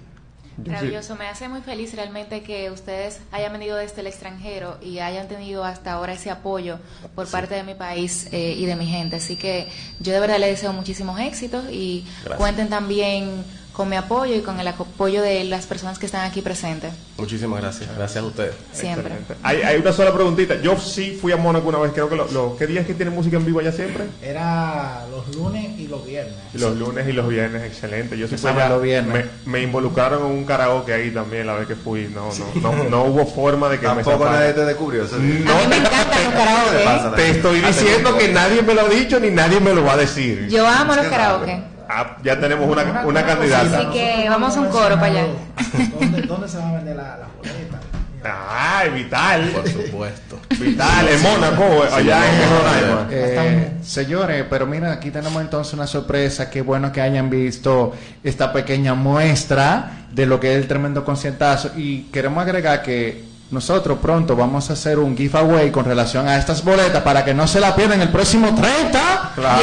[0.66, 5.28] Maravilloso, me hace muy feliz realmente que ustedes hayan venido desde el extranjero y hayan
[5.28, 6.80] tenido hasta ahora ese apoyo
[7.16, 9.18] por parte de mi país eh, y de mi gente.
[9.18, 9.68] Así que
[9.99, 12.38] yo de verdad les deseo muchísimos éxitos y Gracias.
[12.38, 13.43] cuenten también
[13.80, 16.91] con mi apoyo y con el apoyo de las personas que están aquí presentes.
[17.17, 17.89] Muchísimas gracias.
[17.95, 18.53] Gracias a ustedes.
[18.73, 19.13] Siempre.
[19.41, 20.55] Hay, hay una sola preguntita.
[20.61, 23.09] Yo sí fui a Mónaco una vez, creo que lo, lo- ¿qué días que tiene
[23.09, 24.03] música en vivo allá siempre?
[24.21, 26.34] Era los lunes y los viernes.
[26.55, 28.17] Los lunes y los viernes, excelente.
[28.17, 28.67] Yo sí fui allá.
[28.67, 29.25] los viernes.
[29.45, 32.09] Me, me involucraron en un karaoke ahí también la vez que fui.
[32.13, 34.39] No, no, no, no hubo forma de que me Tampoco zafara.
[34.41, 35.05] nadie te descubrió.
[35.05, 35.41] eso sí.
[35.45, 36.84] No, A mí me encantan los karaoke.
[36.84, 37.15] pasa?
[37.15, 39.97] te estoy diciendo que nadie me lo ha dicho ni nadie me lo va a
[39.97, 40.49] decir.
[40.49, 41.78] Yo amo los karaoke.
[41.91, 43.79] Ah, ya tenemos una, una candidata.
[43.79, 45.25] Así que vamos a un coro para allá.
[45.99, 47.79] ¿Dónde, dónde se va a vender la, la boleta?
[48.23, 49.49] Ay, Vital.
[49.55, 50.39] Por supuesto.
[50.59, 53.07] Vital, en Mónaco, allá en Roraima.
[53.09, 56.49] Eh, señores, pero miren, aquí tenemos entonces una sorpresa.
[56.49, 61.71] Qué bueno que hayan visto esta pequeña muestra de lo que es el tremendo conciertazo.
[61.75, 66.64] Y queremos agregar que nosotros pronto vamos a hacer un giveaway con relación a estas
[66.64, 69.62] boletas para que no se la pierdan el próximo 30 Claro.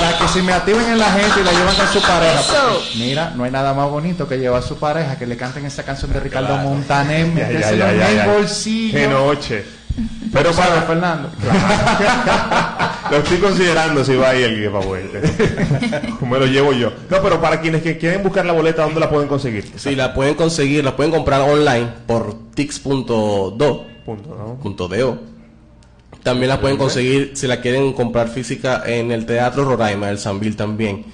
[0.00, 2.42] Para que se me activen en la gente y la llevan con su pareja.
[2.96, 5.82] Mira, no hay nada más bonito que llevar a su pareja que le canten esta
[5.82, 6.68] canción de Ricardo Claro.
[6.68, 8.98] Montaner, Ya, ya, ya, en el bolsillo.
[8.98, 9.77] Qué noche.
[10.32, 11.30] Pero ¿Sabes, para Fernando?
[13.10, 15.04] Lo estoy considerando si va ahí el giveaway.
[16.20, 16.92] Me lo llevo yo.
[17.08, 19.64] No, pero para quienes que quieren buscar la boleta, ¿dónde la pueden conseguir?
[19.76, 23.86] Sí, la pueden conseguir, la pueden comprar online por tix.do.
[24.04, 25.18] Punto, .do.
[26.22, 30.56] También la pueden conseguir si la quieren comprar física en el Teatro Roraima, el Sanville
[30.56, 31.06] también.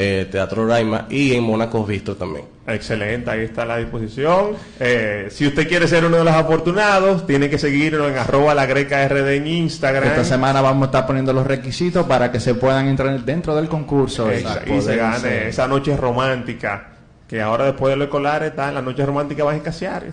[0.00, 2.44] Eh, Teatro Roraima y en Mónaco Visto también.
[2.68, 4.50] Excelente, ahí está a la disposición.
[4.78, 8.66] Eh, si usted quiere ser uno de los afortunados, tiene que seguirnos en arroba la
[8.66, 10.04] greca RD en Instagram.
[10.08, 13.68] Esta semana vamos a estar poniendo los requisitos para que se puedan entrar dentro del
[13.68, 14.30] concurso.
[14.30, 16.90] Exacto, y se gane ser- esa noche romántica.
[17.28, 20.02] Que ahora después de lo escolar está en la noche romántica vas a escasear.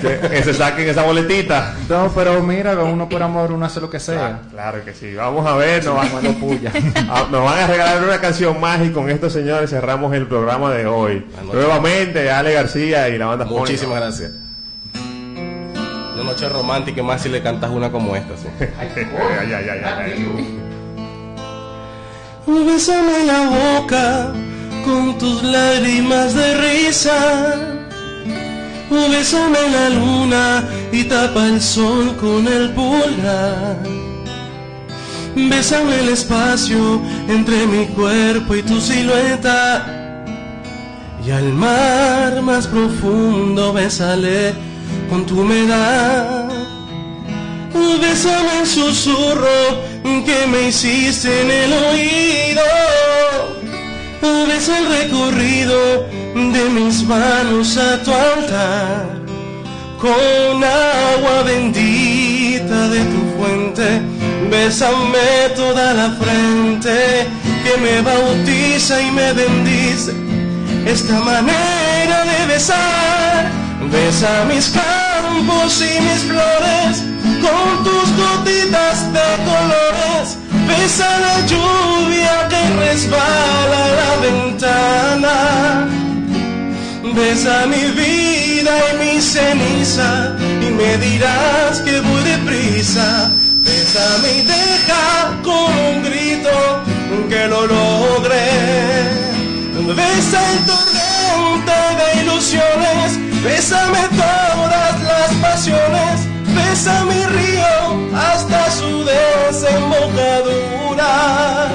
[0.00, 1.74] que, que se saquen esa boletita.
[1.86, 4.40] No, pero mira, uno por amor, uno hace lo que sea.
[4.50, 5.12] Claro que sí.
[5.14, 6.72] Vamos a ver, nos van, puya.
[7.10, 10.70] Ah, nos van a regalar una canción más y con esto, señores, cerramos el programa
[10.72, 11.26] de hoy.
[11.44, 14.32] Nuevamente, Ale García y la banda Muchísimas gracias.
[14.94, 18.34] Una noche romántica y más si le cantas una como esta.
[18.38, 18.46] ¿sí?
[18.78, 20.58] Ay, ay, ay, ay, ay.
[22.46, 24.32] Bésame la boca
[24.84, 27.56] con tus lágrimas de risa.
[28.90, 33.78] Bésame la luna y tapa el sol con el pulgar.
[35.34, 40.26] Bésame el espacio entre mi cuerpo y tu silueta.
[41.26, 44.54] Y al mar más profundo bésale
[45.08, 46.48] con tu humedad.
[48.00, 49.92] Bésame el susurro
[50.24, 53.61] que me hiciste en el oído.
[54.22, 59.20] Besa el recorrido de mis manos a tu altar.
[59.98, 64.00] Con agua bendita de tu fuente,
[64.48, 67.26] bésame toda la frente
[67.64, 70.14] que me bautiza y me bendice.
[70.86, 73.50] Esta manera de besar,
[73.90, 77.02] besa mis campos y mis flores
[77.42, 79.20] con tus gotitas de
[79.50, 80.41] colores.
[80.68, 85.36] Besa la lluvia que resbala la ventana.
[87.14, 93.30] Besa mi vida y mi ceniza y me dirás que voy deprisa.
[93.64, 96.50] Bésame y deja con un grito
[97.28, 99.22] que lo logré.
[99.96, 103.08] Besa el torrente de ilusiones,
[103.42, 106.16] bésame todas las pasiones,
[106.54, 107.04] besa
[109.52, 111.68] desembocadura.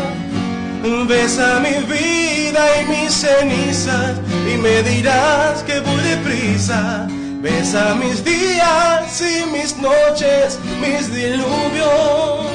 [1.08, 4.18] Besa mi vida y mis cenizas
[4.52, 7.08] y me dirás que voy deprisa.
[7.42, 12.46] Besa mis días y mis noches, mis diluvios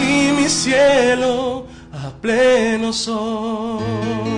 [0.00, 4.29] y mi cielo a pleno sol.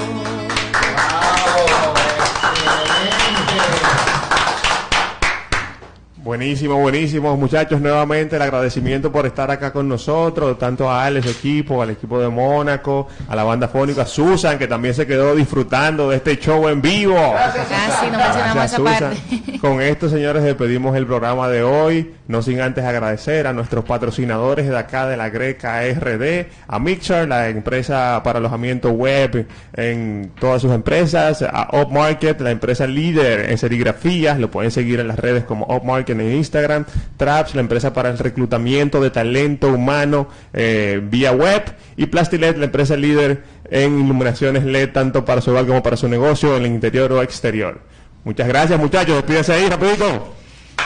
[6.22, 7.80] Buenísimo, buenísimo, muchachos.
[7.80, 12.20] Nuevamente el agradecimiento por estar acá con nosotros, tanto a Ale, su equipo, al equipo
[12.20, 16.68] de Mónaco, a la banda fónica Susan, que también se quedó disfrutando de este show
[16.68, 17.16] en vivo.
[17.16, 18.98] Casi no Gracias, esa Susan.
[19.00, 19.58] parte.
[19.58, 22.14] Con esto, señores, despedimos el programa de hoy.
[22.28, 27.28] No sin antes agradecer a nuestros patrocinadores de acá de la Greca RD, a Mixer,
[27.28, 33.58] la empresa para alojamiento web en todas sus empresas, a Upmarket, la empresa líder en
[33.58, 36.84] serigrafías, lo pueden seguir en las redes como Upmarket en Instagram,
[37.16, 41.62] Traps, la empresa para el reclutamiento de talento humano eh, vía web,
[41.96, 46.08] y Plastilet, la empresa líder en iluminaciones LED tanto para su hogar como para su
[46.08, 47.80] negocio en el interior o exterior.
[48.24, 50.34] Muchas gracias muchachos, despídense ahí rapidito.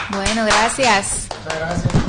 [0.09, 1.27] Bueno, gracias.
[1.43, 2.06] Muchas gracias.